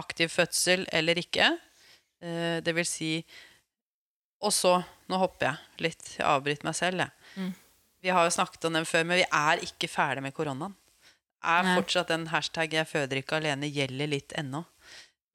aktiv 0.01 0.29
fødsel 0.33 0.87
eller 0.91 1.19
ikke. 1.21 1.51
Eh, 2.21 2.59
det 2.61 2.73
vil 2.77 2.85
si 2.85 3.13
Og 4.41 4.53
så 4.53 4.75
Nå 5.09 5.17
hopper 5.21 5.47
jeg 5.47 5.85
litt. 5.85 6.05
Jeg 6.17 6.25
avbryter 6.25 6.65
meg 6.65 6.75
selv, 6.77 7.01
jeg. 7.03 7.11
Mm. 7.35 7.49
Vi 8.01 8.13
har 8.15 8.25
jo 8.25 8.33
snakket 8.33 8.63
om 8.69 8.77
den 8.77 8.87
før, 8.87 9.03
men 9.05 9.19
vi 9.19 9.25
er 9.27 9.63
ikke 9.65 9.89
ferdig 9.91 10.23
med 10.23 10.33
koronaen. 10.33 10.73
Er 11.43 11.65
Nei. 11.65 11.73
fortsatt 11.75 12.07
den 12.07 12.27
hashtag 12.31 12.73
'jeg 12.73 12.87
føder 12.87 13.19
ikke 13.19 13.37
alene' 13.37 13.69
gjelder 13.69 14.07
litt 14.07 14.33
ennå. 14.33 14.63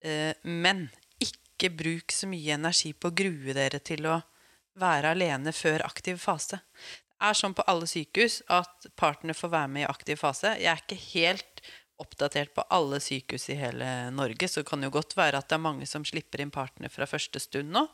Eh, 0.03 0.35
men 0.43 0.89
ikke 1.21 1.71
bruk 1.77 2.11
så 2.11 2.27
mye 2.27 2.55
energi 2.55 2.93
på 2.93 3.11
å 3.11 3.15
grue 3.15 3.55
dere 3.55 3.79
til 3.79 4.07
å 4.07 4.23
være 4.77 5.13
alene 5.15 5.53
før 5.53 5.85
aktiv 5.85 6.19
fase. 6.19 6.61
Det 7.17 7.31
er 7.31 7.33
sånn 7.35 7.55
på 7.55 7.65
alle 7.67 7.87
sykehus 7.87 8.43
at 8.49 8.87
partner 8.97 9.35
får 9.35 9.49
være 9.49 9.69
med 9.69 9.83
i 9.83 9.91
aktiv 9.91 10.17
fase. 10.21 10.57
Jeg 10.61 10.73
er 10.73 10.83
ikke 10.83 11.03
helt 11.15 11.56
oppdatert 12.03 12.53
på 12.55 12.65
alle 12.73 12.99
sykehus 13.01 13.49
i 13.53 13.57
hele 13.59 13.87
Norge, 14.13 14.49
så 14.49 14.61
det 14.61 14.69
kan 14.69 14.83
jo 14.85 14.91
godt 14.93 15.17
være 15.17 15.41
at 15.41 15.49
det 15.49 15.57
er 15.57 15.65
mange 15.65 15.89
som 15.89 16.05
slipper 16.05 16.43
inn 16.43 16.53
partner 16.55 16.93
fra 16.93 17.09
første 17.09 17.41
stund 17.41 17.73
nå. 17.73 17.87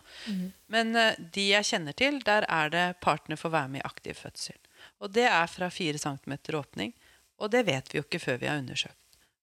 Men 0.72 0.96
eh, 0.98 1.18
de 1.34 1.48
jeg 1.52 1.68
kjenner 1.70 1.96
til, 1.98 2.20
der 2.26 2.46
er 2.48 2.72
det 2.72 2.86
partner 3.04 3.38
får 3.40 3.54
være 3.54 3.72
med 3.74 3.82
i 3.82 3.86
aktiv 3.86 4.18
fødsel. 4.18 4.58
Og 5.02 5.12
det 5.14 5.28
er 5.30 5.46
fra 5.50 5.70
4 5.70 6.02
cm 6.02 6.34
åpning, 6.58 6.94
og 7.38 7.50
det 7.54 7.64
vet 7.66 7.92
vi 7.92 8.00
jo 8.00 8.06
ikke 8.06 8.22
før 8.22 8.42
vi 8.42 8.50
har 8.50 8.58
undersøkt. 8.62 8.98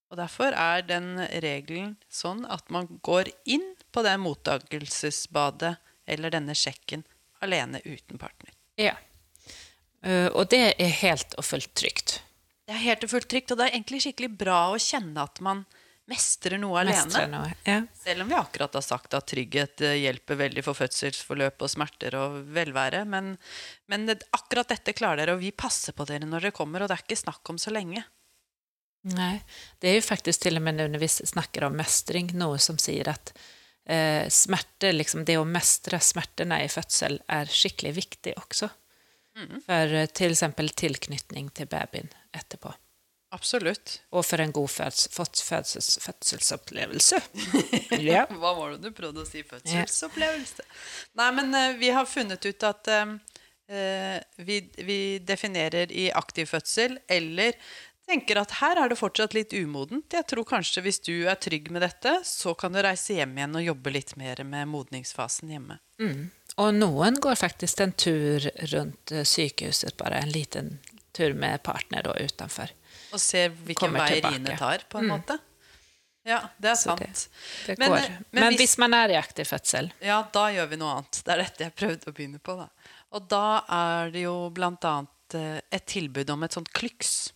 Og 0.09 0.17
derfor 0.17 0.55
er 0.57 0.81
den 0.81 1.19
regelen 1.43 1.93
sånn 2.09 2.41
at 2.49 2.71
man 2.73 2.87
går 3.05 3.29
inn 3.45 3.75
på 3.93 4.01
det 4.05 4.15
mottakelsesbadet 4.21 5.75
eller 6.09 6.33
denne 6.33 6.55
sjekken 6.57 7.05
alene 7.45 7.81
uten 7.85 8.17
partner. 8.17 8.55
ja. 8.77 8.97
Eh, 10.01 10.27
og 10.31 10.47
det 10.51 10.61
er 10.79 10.93
helt 11.01 11.35
og 11.37 11.43
fullt 11.43 11.73
trygt. 11.75 12.19
Det 12.69 12.75
er 12.75 12.83
helt 12.85 13.05
og 13.07 13.09
fullt 13.09 13.25
trygt, 13.31 13.49
og 13.49 13.57
det 13.57 13.65
er 13.65 13.75
egentlig 13.79 14.03
skikkelig 14.03 14.29
bra 14.37 14.57
å 14.69 14.75
kjenne 14.77 15.23
at 15.25 15.39
man 15.41 15.63
mestrer 16.09 16.61
noe 16.61 16.83
alene. 16.83 17.01
Mestrer 17.07 17.31
noe. 17.31 17.49
Ja. 17.65 17.79
Selv 17.97 18.21
om 18.21 18.29
vi 18.29 18.37
akkurat 18.37 18.77
har 18.77 18.83
sagt 18.85 19.15
at 19.17 19.25
trygghet 19.29 19.81
eh, 19.85 19.97
hjelper 20.03 20.37
veldig 20.37 20.63
for 20.65 20.77
fødselsforløp 20.77 21.65
og 21.65 21.71
smerter 21.73 22.17
og 22.19 22.37
velvære. 22.53 23.01
Men, 23.09 23.33
men 23.89 24.05
akkurat 24.13 24.69
dette 24.69 24.93
klarer 24.93 25.23
dere, 25.23 25.37
og 25.37 25.41
vi 25.41 25.49
passer 25.49 25.97
på 25.97 26.05
dere 26.09 26.29
når 26.29 26.45
dere 26.45 26.57
kommer. 26.59 26.85
Og 26.85 26.91
det 26.91 26.99
er 26.99 27.05
ikke 27.07 27.21
snakk 27.23 27.53
om 27.53 27.57
så 27.61 27.73
lenge. 27.73 28.05
Nei. 29.15 29.37
det 29.79 29.87
er 29.87 29.93
jo 29.95 30.03
faktisk 30.03 30.41
til 30.43 30.59
og 30.59 30.65
med 30.65 30.75
når 30.75 30.99
vi 30.99 31.07
snakker 31.07 31.63
om 31.69 31.77
mestring, 31.79 32.33
noe 32.35 32.57
som 32.59 32.75
sier 32.81 33.07
at 33.07 33.31
eh, 33.87 34.25
smerte, 34.27 34.91
liksom 34.91 35.23
det 35.25 35.37
å 35.39 35.47
mestre 35.47 36.01
smertene 36.03 36.59
i 36.65 36.69
fødsel, 36.69 37.15
er 37.31 37.49
skikkelig 37.49 37.95
viktig 37.95 38.35
också. 38.37 38.69
För 39.65 39.87
For 39.87 40.05
till 40.05 40.31
exempel 40.31 40.69
til 40.69 40.95
babyen 40.95 41.49
bebisen 41.69 42.09
etterpå. 42.33 42.73
Absolutt. 43.31 43.99
Og 44.09 44.25
for 44.25 44.41
en 44.41 44.51
god 44.51 44.69
föds, 44.69 45.07
fødsels 45.13 45.99
fødselsopplevelse. 46.01 47.19
ja. 48.01 48.23
Hva 48.25 48.53
var 48.57 48.73
det 48.73 48.89
du 48.89 48.95
prøvde 48.95 49.21
å 49.21 49.27
si? 49.27 49.43
Fødselsopplevelse. 49.45 50.65
Nei, 51.19 51.29
men 51.37 51.53
uh, 51.53 51.77
vi 51.77 51.91
har 51.93 52.09
funnet 52.09 52.45
ut 52.45 52.65
at 52.65 52.89
eh, 52.89 53.13
eh, 53.69 54.17
vi, 54.41 54.63
vi 54.81 54.99
definerer 55.21 55.93
i 55.93 56.07
aktiv 56.09 56.49
fødsel, 56.49 56.97
eller 57.05 57.53
tenker 58.09 58.41
at 58.41 58.57
her 58.63 58.81
er 58.81 58.89
det 58.89 58.97
fortsatt 58.97 59.37
litt 59.37 59.53
umodent. 59.53 60.09
Jeg 60.09 60.25
tror 60.31 60.47
kanskje 60.49 60.83
hvis 60.87 61.01
du 61.05 61.13
er 61.29 61.37
trygg 61.37 61.69
med 61.73 61.85
dette, 61.85 62.15
så 62.25 62.55
kan 62.57 62.73
du 62.73 62.81
reise 62.81 63.19
hjem 63.19 63.37
igjen 63.37 63.61
og 63.61 63.67
jobbe 63.67 63.93
litt 63.93 64.15
mer 64.17 64.41
med 64.41 64.71
modningsfasen 64.73 65.53
hjemme. 65.53 65.77
Mm. 66.01 66.29
Och 66.59 66.73
noen 66.75 67.19
går 67.23 67.35
faktisk 67.39 67.79
en 67.85 67.91
tur 67.95 68.43
rundt 68.73 69.11
sykehuset, 69.23 69.95
bare 69.97 70.19
en 70.19 70.29
liten 70.33 70.73
tur 71.15 71.33
med 71.33 71.61
partner 71.63 72.03
da, 72.03 72.15
utenfor. 72.19 72.71
Og 73.13 73.21
ser 73.23 73.49
hvilken 73.53 73.79
Kommer 73.87 74.03
vei 74.05 74.17
tilbake. 74.19 74.35
Rine 74.41 74.57
tar, 74.59 74.83
på 74.91 74.99
en 74.99 75.07
måte. 75.13 75.37
Ja, 76.27 76.41
det 76.61 76.73
er 76.73 76.75
sant. 76.77 76.99
det-. 76.99 77.29
Det 77.65 77.77
Men, 77.79 77.89
går. 77.93 77.97
eh, 77.97 78.09
Men, 78.09 78.25
men 78.31 78.43
hvis- 78.53 78.59
hvis 78.59 78.77
man 78.77 78.93
er 78.93 79.09
i 79.09 79.15
aktiv 79.17 79.47
fødsel 79.47 79.87
Ja, 80.03 80.19
da 80.33 80.49
gjør 80.51 80.67
vi 80.69 80.75
noe 80.81 80.91
annet. 80.97 81.21
Det 81.25 81.31
er 81.33 81.37
dette 81.45 81.63
jeg 81.63 81.75
prøvde 81.79 82.11
å 82.11 82.13
begynne 82.13 82.39
på. 82.43 82.57
da. 82.59 82.67
Og 83.15 83.27
da 83.31 83.63
er 83.69 84.11
det 84.11 84.21
jo 84.27 84.49
blant 84.49 84.83
annet 84.85 85.35
eh, 85.39 85.61
et 85.71 85.85
tilbud 85.87 86.29
om 86.29 86.43
et 86.43 86.51
sånt 86.53 86.69
klyks. 86.73 87.31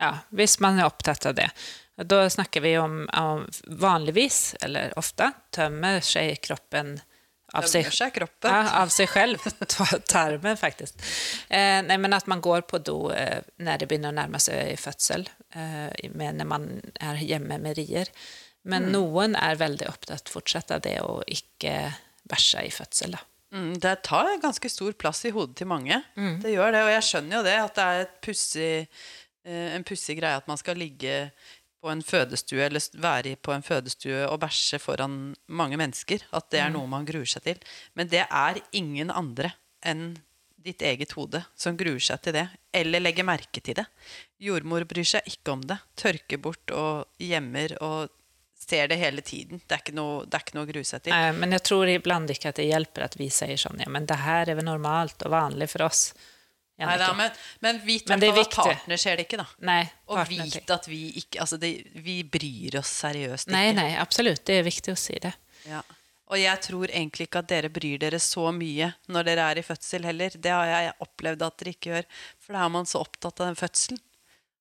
Ja, 0.00 0.14
hvis 0.32 0.58
man 0.60 0.78
er 0.80 0.86
opptatt 0.88 1.26
av 1.26 1.34
det. 1.36 1.50
Da 2.00 2.24
snakker 2.32 2.62
vi 2.64 2.78
om, 2.78 3.06
om 3.12 3.46
vanligvis, 3.68 4.54
eller 4.62 4.94
ofte, 4.96 5.32
tømmer 5.52 6.00
seg 6.00 6.40
kroppen 6.40 7.02
av 7.54 7.66
seg, 7.66 7.86
ja, 8.44 8.60
av 8.82 8.88
selv. 8.94 9.40
Ta- 9.74 9.98
Tarmen, 10.08 10.56
faktisk. 10.60 11.00
Eh, 11.48 11.80
nei, 11.86 11.96
men 11.98 12.12
at 12.16 12.26
man 12.30 12.40
går 12.44 12.62
på 12.70 12.78
do 12.86 13.10
eh, 13.14 13.40
når 13.58 13.78
det 13.82 13.88
begynner 13.90 14.12
å 14.12 14.18
nærme 14.20 14.40
seg 14.42 14.76
fødsel, 14.80 15.26
eh, 15.54 15.90
når 16.14 16.46
man 16.46 16.68
er 17.00 17.20
hjemme 17.24 17.58
med 17.62 17.76
rier. 17.80 18.10
Men 18.62 18.90
Mm. 18.90 18.92
noen 18.92 19.34
er 19.40 19.56
veldig 19.56 19.86
opptatt 19.88 20.28
fortsette 20.28 20.74
av 20.76 20.82
det 20.84 20.98
å 21.00 21.22
ikke 21.26 21.94
bæsje 22.28 22.66
i 22.66 22.70
fødsel. 22.74 23.16
Mm, 23.50 23.72
det 23.80 23.94
tar 24.06 24.28
ganske 24.38 24.68
stor 24.70 24.92
plass 24.92 25.24
i 25.26 25.30
hodet 25.34 25.56
til 25.56 25.66
mange. 25.66 25.96
Mm. 26.14 26.36
Det 26.42 26.52
gjør 26.52 26.70
det, 26.76 26.82
og 26.84 26.90
jeg 26.92 27.06
skjønner 27.08 27.36
jo 27.38 27.42
det, 27.48 27.56
at 27.64 27.74
det 27.74 27.86
er 27.86 28.02
et 28.04 28.12
pussig, 28.22 28.86
eh, 29.48 29.74
en 29.74 29.82
pussig 29.88 30.18
greie 30.20 30.36
at 30.38 30.46
man 30.46 30.60
skal 30.60 30.76
ligge 30.78 31.16
på 31.80 31.90
en 31.90 32.02
fødestue, 32.04 32.60
eller 32.66 32.84
være 33.00 33.36
på 33.40 33.54
en 33.54 33.64
fødestue 33.64 34.26
og 34.28 34.40
bæsje 34.42 34.80
foran 34.82 35.34
mange 35.48 35.78
mennesker. 35.80 36.26
At 36.36 36.50
det 36.52 36.60
er 36.60 36.72
noe 36.74 36.90
man 36.90 37.06
gruer 37.08 37.28
seg 37.28 37.46
til. 37.46 37.62
Men 37.96 38.10
det 38.12 38.26
er 38.26 38.60
ingen 38.76 39.12
andre 39.12 39.54
enn 39.80 40.12
ditt 40.60 40.82
eget 40.84 41.14
hode 41.16 41.40
som 41.56 41.76
gruer 41.80 42.02
seg 42.04 42.20
til 42.24 42.36
det, 42.36 42.46
eller 42.76 43.00
legger 43.00 43.24
merke 43.24 43.62
til 43.64 43.78
det. 43.78 43.86
Jordmor 44.44 44.84
bryr 44.88 45.08
seg 45.08 45.28
ikke 45.28 45.54
om 45.54 45.62
det. 45.64 45.78
Tørker 45.96 46.40
bort 46.42 46.74
og 46.76 47.08
gjemmer 47.16 47.78
og 47.80 48.10
ser 48.60 48.90
det 48.92 49.00
hele 49.00 49.24
tiden. 49.24 49.62
Det 49.64 49.76
er 49.76 49.80
ikke 49.82 49.96
noe, 49.96 50.26
det 50.26 50.36
er 50.36 50.44
ikke 50.44 50.58
noe 50.58 50.66
å 50.68 50.70
grue 50.70 50.86
seg 50.86 51.06
til. 51.06 51.14
Nei, 51.16 51.32
men 51.40 51.56
jeg 51.56 51.64
tror 51.66 51.90
iblant 51.90 52.34
ikke 52.34 52.52
at 52.52 52.60
det 52.60 52.68
hjelper 52.68 53.06
at 53.08 53.16
vi 53.18 53.30
sier 53.32 53.56
sånn, 53.60 53.80
ja, 53.80 53.88
men 53.90 54.06
det 54.08 54.20
her 54.20 54.52
er 54.52 54.60
vel 54.60 54.68
normalt 54.68 55.24
og 55.24 55.32
vanlig 55.32 55.70
for 55.72 55.88
oss. 55.88 56.10
Nei, 56.88 56.96
da, 56.98 57.12
men, 57.14 57.30
men 57.60 57.78
vit 57.84 58.08
Men 58.08 58.20
det 58.22 58.28
er 58.30 58.40
at 58.40 58.54
partner 58.54 58.96
ser 59.00 59.16
det 59.20 59.26
ikke, 59.26 59.38
da. 59.42 59.46
Nei, 59.68 59.82
Og 60.08 60.20
vit 60.28 60.70
at 60.70 60.86
vi 60.88 61.00
ikke 61.20 61.40
Altså, 61.44 61.58
det, 61.60 61.70
vi 61.94 62.22
bryr 62.24 62.78
oss 62.80 62.92
seriøst 63.02 63.48
ikke. 63.48 63.56
Nei, 63.56 63.72
nei, 63.76 63.90
absolutt. 64.00 64.44
Det 64.48 64.56
er 64.60 64.64
viktig 64.66 64.94
å 64.94 64.98
si 65.00 65.18
det. 65.20 65.34
Ja. 65.68 65.82
Og 66.30 66.38
jeg 66.38 66.60
tror 66.62 66.86
egentlig 66.94 67.26
ikke 67.26 67.40
at 67.42 67.48
dere 67.50 67.68
bryr 67.74 67.98
dere 67.98 68.20
så 68.22 68.46
mye 68.54 68.92
når 69.10 69.26
dere 69.26 69.48
er 69.50 69.58
i 69.58 69.64
fødsel 69.66 70.04
heller. 70.06 70.30
Det 70.38 70.52
har 70.54 70.66
jeg 70.70 70.92
opplevd 71.02 71.42
at 71.42 71.56
dere 71.58 71.72
ikke 71.74 71.90
gjør. 71.90 72.06
For 72.38 72.54
da 72.54 72.64
er 72.64 72.70
man 72.76 72.86
så 72.86 73.00
opptatt 73.02 73.40
av 73.42 73.50
den 73.50 73.58
fødselen. 73.58 73.98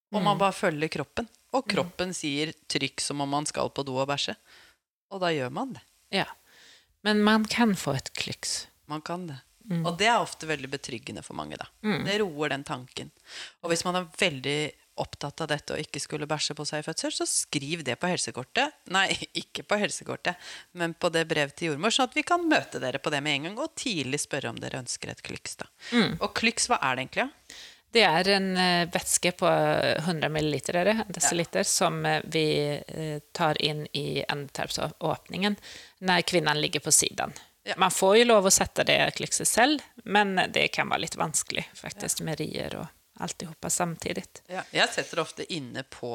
Og 0.10 0.18
Mm. 0.20 0.24
man 0.26 0.40
bare 0.42 0.56
følger 0.58 0.90
kroppen. 0.90 1.28
Og 1.54 1.68
kroppen 1.70 2.14
sier 2.18 2.52
trykk 2.68 3.00
som 3.02 3.22
om 3.22 3.30
man 3.30 3.46
skal 3.46 3.70
på 3.70 3.86
do 3.86 3.96
og 4.02 4.08
bæsje. 4.10 4.34
Og 5.14 5.22
da 5.22 5.30
gjør 5.34 5.52
man 5.54 5.74
det. 5.74 5.82
Ja. 6.12 6.26
Men 7.06 7.22
man 7.24 7.46
kan 7.46 7.76
få 7.78 7.94
et 7.96 8.10
klyks. 8.18 8.66
Man 8.90 9.02
kan 9.06 9.28
det. 9.28 9.38
Mm. 9.70 9.86
Og 9.86 9.98
det 10.00 10.10
er 10.10 10.18
ofte 10.18 10.50
veldig 10.50 10.70
betryggende 10.74 11.24
for 11.26 11.38
mange, 11.38 11.60
da. 11.60 11.70
Det 12.06 12.20
roer 12.24 12.56
den 12.56 12.66
tanken. 12.68 13.12
Og 13.62 13.72
hvis 13.72 13.86
man 13.86 14.00
er 14.00 14.08
veldig 14.20 14.60
opptatt 15.00 15.42
av 15.46 15.50
dette 15.52 15.76
og 15.76 15.82
ikke 15.82 16.02
skulle 16.04 16.28
bæsje 16.30 16.56
på 16.58 16.66
seg 16.68 16.82
i 16.82 16.88
fødsel, 16.90 17.14
så 17.16 17.28
skriv 17.30 17.86
det 17.88 17.96
på 18.02 18.10
helsekortet. 18.12 18.76
Nei, 18.94 19.08
ikke 19.42 19.64
på 19.64 19.80
helsekortet, 19.80 20.40
men 20.78 20.96
på 20.98 21.12
det 21.14 21.26
brevet 21.30 21.56
til 21.56 21.72
jordmor, 21.72 21.96
sånn 21.96 22.10
at 22.10 22.20
vi 22.20 22.26
kan 22.28 22.46
møte 22.50 22.82
dere 22.84 23.02
på 23.02 23.14
det 23.14 23.24
med 23.26 23.38
en 23.38 23.50
gang, 23.50 23.60
og 23.64 23.76
tidlig 23.80 24.22
spørre 24.26 24.52
om 24.52 24.60
dere 24.60 24.82
ønsker 24.84 25.14
et 25.14 25.26
klyks. 25.26 25.60
da. 25.64 25.70
Og 26.20 26.32
klyks, 26.38 26.70
hva 26.72 26.82
er 26.84 26.98
det 26.98 27.08
egentlig? 27.08 27.28
Ja? 27.30 27.60
Det 27.90 28.04
er 28.06 28.28
en 28.36 28.50
eh, 28.62 28.88
væske 28.94 29.32
på 29.40 29.50
100 29.50 30.30
milliliter, 30.30 30.92
desiliter, 31.10 31.64
ja. 31.66 31.70
som 31.70 32.04
eh, 32.06 32.22
vi 32.30 32.46
eh, 32.70 33.16
tar 33.34 33.58
inn 33.66 33.88
i 33.98 34.22
endetarmsåpningen 34.22 35.58
når 36.06 36.28
kvinnen 36.30 36.62
ligger 36.62 36.86
på 36.86 36.94
siden. 36.94 37.34
Ja. 37.70 37.78
Man 37.78 37.94
får 37.94 38.18
jo 38.22 38.28
lov 38.32 38.50
å 38.50 38.54
sette 38.54 38.84
det 38.88 39.00
klikset 39.20 39.48
selv, 39.50 39.82
men 40.10 40.36
det 40.52 40.68
kan 40.76 40.90
være 40.90 41.06
litt 41.06 41.18
vanskelig 41.20 41.68
faktisk 41.78 42.24
med 42.26 42.40
rier 42.42 42.76
og 42.82 42.88
alt 43.22 43.42
sammen 43.46 43.74
samtidig. 43.76 44.24
Ja. 44.50 44.64
Jeg 44.74 44.90
setter 44.96 45.22
ofte 45.26 45.46
inne 45.54 45.84
på 45.84 46.14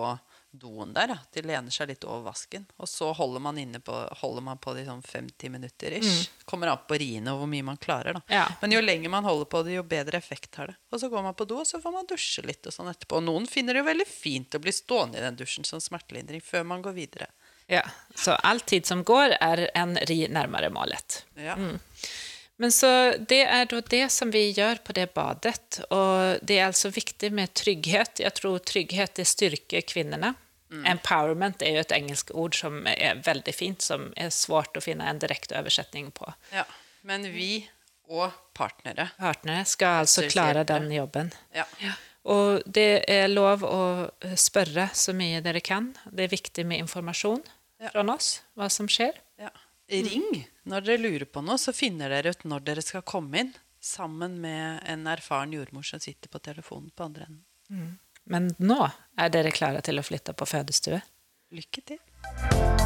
doen 0.55 0.93
der, 0.95 1.09
Da. 1.11 1.17
de 1.35 1.43
lener 1.43 1.71
seg 1.75 1.89
litt 1.91 2.05
over 2.07 2.29
vasken. 2.31 2.65
Og 2.79 2.87
så 2.87 3.09
holder 3.13 3.41
man, 3.43 3.59
inne 3.59 3.81
på, 3.83 3.93
holder 4.21 4.43
man 4.47 4.59
på 4.63 4.71
det 4.75 4.85
i 4.85 4.87
sånn 4.87 5.03
50 5.03 5.51
minutter 5.51 5.97
ish. 5.99 6.29
Kommer 6.47 6.71
an 6.71 6.79
på 6.87 6.95
riene 7.03 7.33
og 7.35 7.41
hvor 7.43 7.51
mye 7.51 7.65
man 7.67 7.77
klarer. 7.77 8.15
da. 8.15 8.23
Ja. 8.31 8.45
Men 8.63 8.71
jo 8.77 8.81
lenger 8.81 9.11
man 9.11 9.25
holder 9.27 9.49
på 9.51 9.65
det, 9.67 9.75
jo 9.75 9.83
bedre 9.83 10.17
effekt 10.17 10.55
har 10.55 10.71
det. 10.71 10.77
Og 10.93 11.01
så 11.03 11.11
går 11.11 11.23
man 11.27 11.35
på 11.35 11.47
do, 11.51 11.59
og 11.59 11.67
så 11.67 11.81
får 11.83 11.93
man 11.93 12.07
dusje 12.07 12.47
litt 12.47 12.67
og 12.71 12.73
sånn 12.73 12.87
etterpå. 12.93 13.19
Og 13.19 13.27
noen 13.27 13.49
finner 13.51 13.75
det 13.75 13.83
jo 13.83 13.91
veldig 13.91 14.07
fint 14.07 14.55
å 14.55 14.63
bli 14.63 14.73
stående 14.73 15.19
i 15.19 15.27
den 15.27 15.37
dusjen 15.43 15.67
som 15.67 15.83
smertelindring 15.83 16.41
før 16.41 16.65
man 16.65 16.83
går 16.87 16.95
videre. 16.95 17.27
Ja, 17.71 17.83
så 18.15 18.37
all 18.45 18.61
tid 18.61 18.87
som 18.87 19.05
går 19.07 19.37
er 19.41 19.67
en 19.75 19.97
ri 20.09 20.25
nærmere 20.29 20.71
målet. 20.71 21.23
Ja. 21.41 21.57
Men 22.57 22.73
så 22.73 22.89
det 23.19 23.41
er 23.51 23.67
da 23.67 23.81
det 23.91 24.05
som 24.15 24.31
vi 24.31 24.45
gjør 24.55 24.79
på 24.85 24.95
det 24.95 25.09
badet. 25.17 25.81
Og 25.89 26.39
det 26.43 26.59
er 26.61 26.69
altså 26.69 26.93
viktig 26.95 27.33
med 27.35 27.55
trygghet. 27.57 28.23
Jeg 28.23 28.37
tror 28.39 28.61
trygghet 28.63 29.17
det 29.19 29.27
styrker 29.27 29.87
kvinnene. 29.89 30.35
Empowerment 30.75 31.63
er 31.63 31.77
jo 31.77 31.83
et 31.85 31.93
engelsk 31.95 32.33
ord 32.35 32.57
som 32.59 32.81
er 32.91 33.21
veldig 33.23 33.55
fint, 33.55 33.83
som 33.83 34.09
er 34.19 34.33
svårt 34.35 34.75
å 34.77 34.83
finne 34.83 35.07
en 35.07 35.21
direkte 35.23 35.59
oversetning 35.61 36.11
på. 36.15 36.33
ja. 36.55 36.67
Men 37.05 37.27
vi 37.35 37.67
og 38.09 38.33
partnere 38.57 39.11
Partnere 39.19 39.67
skal 39.69 40.07
altså 40.07 40.23
klare 40.33 40.63
den 40.65 40.87
jobben. 40.93 41.33
Ja. 41.53 41.67
Ja. 41.83 41.93
Og 42.25 42.63
det 42.65 43.05
er 43.11 43.29
lov 43.29 43.65
å 43.69 43.81
spørre 44.41 44.89
så 44.97 45.13
mye 45.17 45.43
dere 45.45 45.61
kan. 45.61 45.91
Det 46.11 46.25
er 46.25 46.33
viktig 46.33 46.65
med 46.67 46.81
informasjon 46.87 47.43
Ja. 47.81 47.91
fra 47.91 48.05
oss, 48.15 48.43
hva 48.57 48.71
som 48.71 48.87
skjer. 48.89 49.13
ja. 49.39 49.51
Ring 49.91 50.47
når 50.65 50.81
dere 50.87 50.99
lurer 51.03 51.27
på 51.29 51.43
noe, 51.45 51.59
så 51.61 51.75
finner 51.77 52.09
dere 52.09 52.31
ut 52.33 52.45
når 52.49 52.65
dere 52.65 52.83
skal 52.83 53.03
komme 53.03 53.35
inn. 53.43 53.53
Sammen 53.85 54.41
med 54.41 54.81
en 54.89 55.05
erfaren 55.07 55.53
jordmor 55.53 55.85
som 55.85 56.01
sitter 56.01 56.29
på 56.33 56.41
telefonen 56.41 56.91
på 56.97 57.05
andre 57.05 57.27
enden. 57.29 57.99
Men 58.25 58.55
nå 58.59 58.91
er 59.19 59.29
dere 59.29 59.53
klare 59.53 59.83
til 59.85 60.01
å 60.01 60.03
flytte 60.07 60.33
på 60.33 60.47
fødestue. 60.49 61.03
Lykke 61.53 61.85
til. 61.85 62.84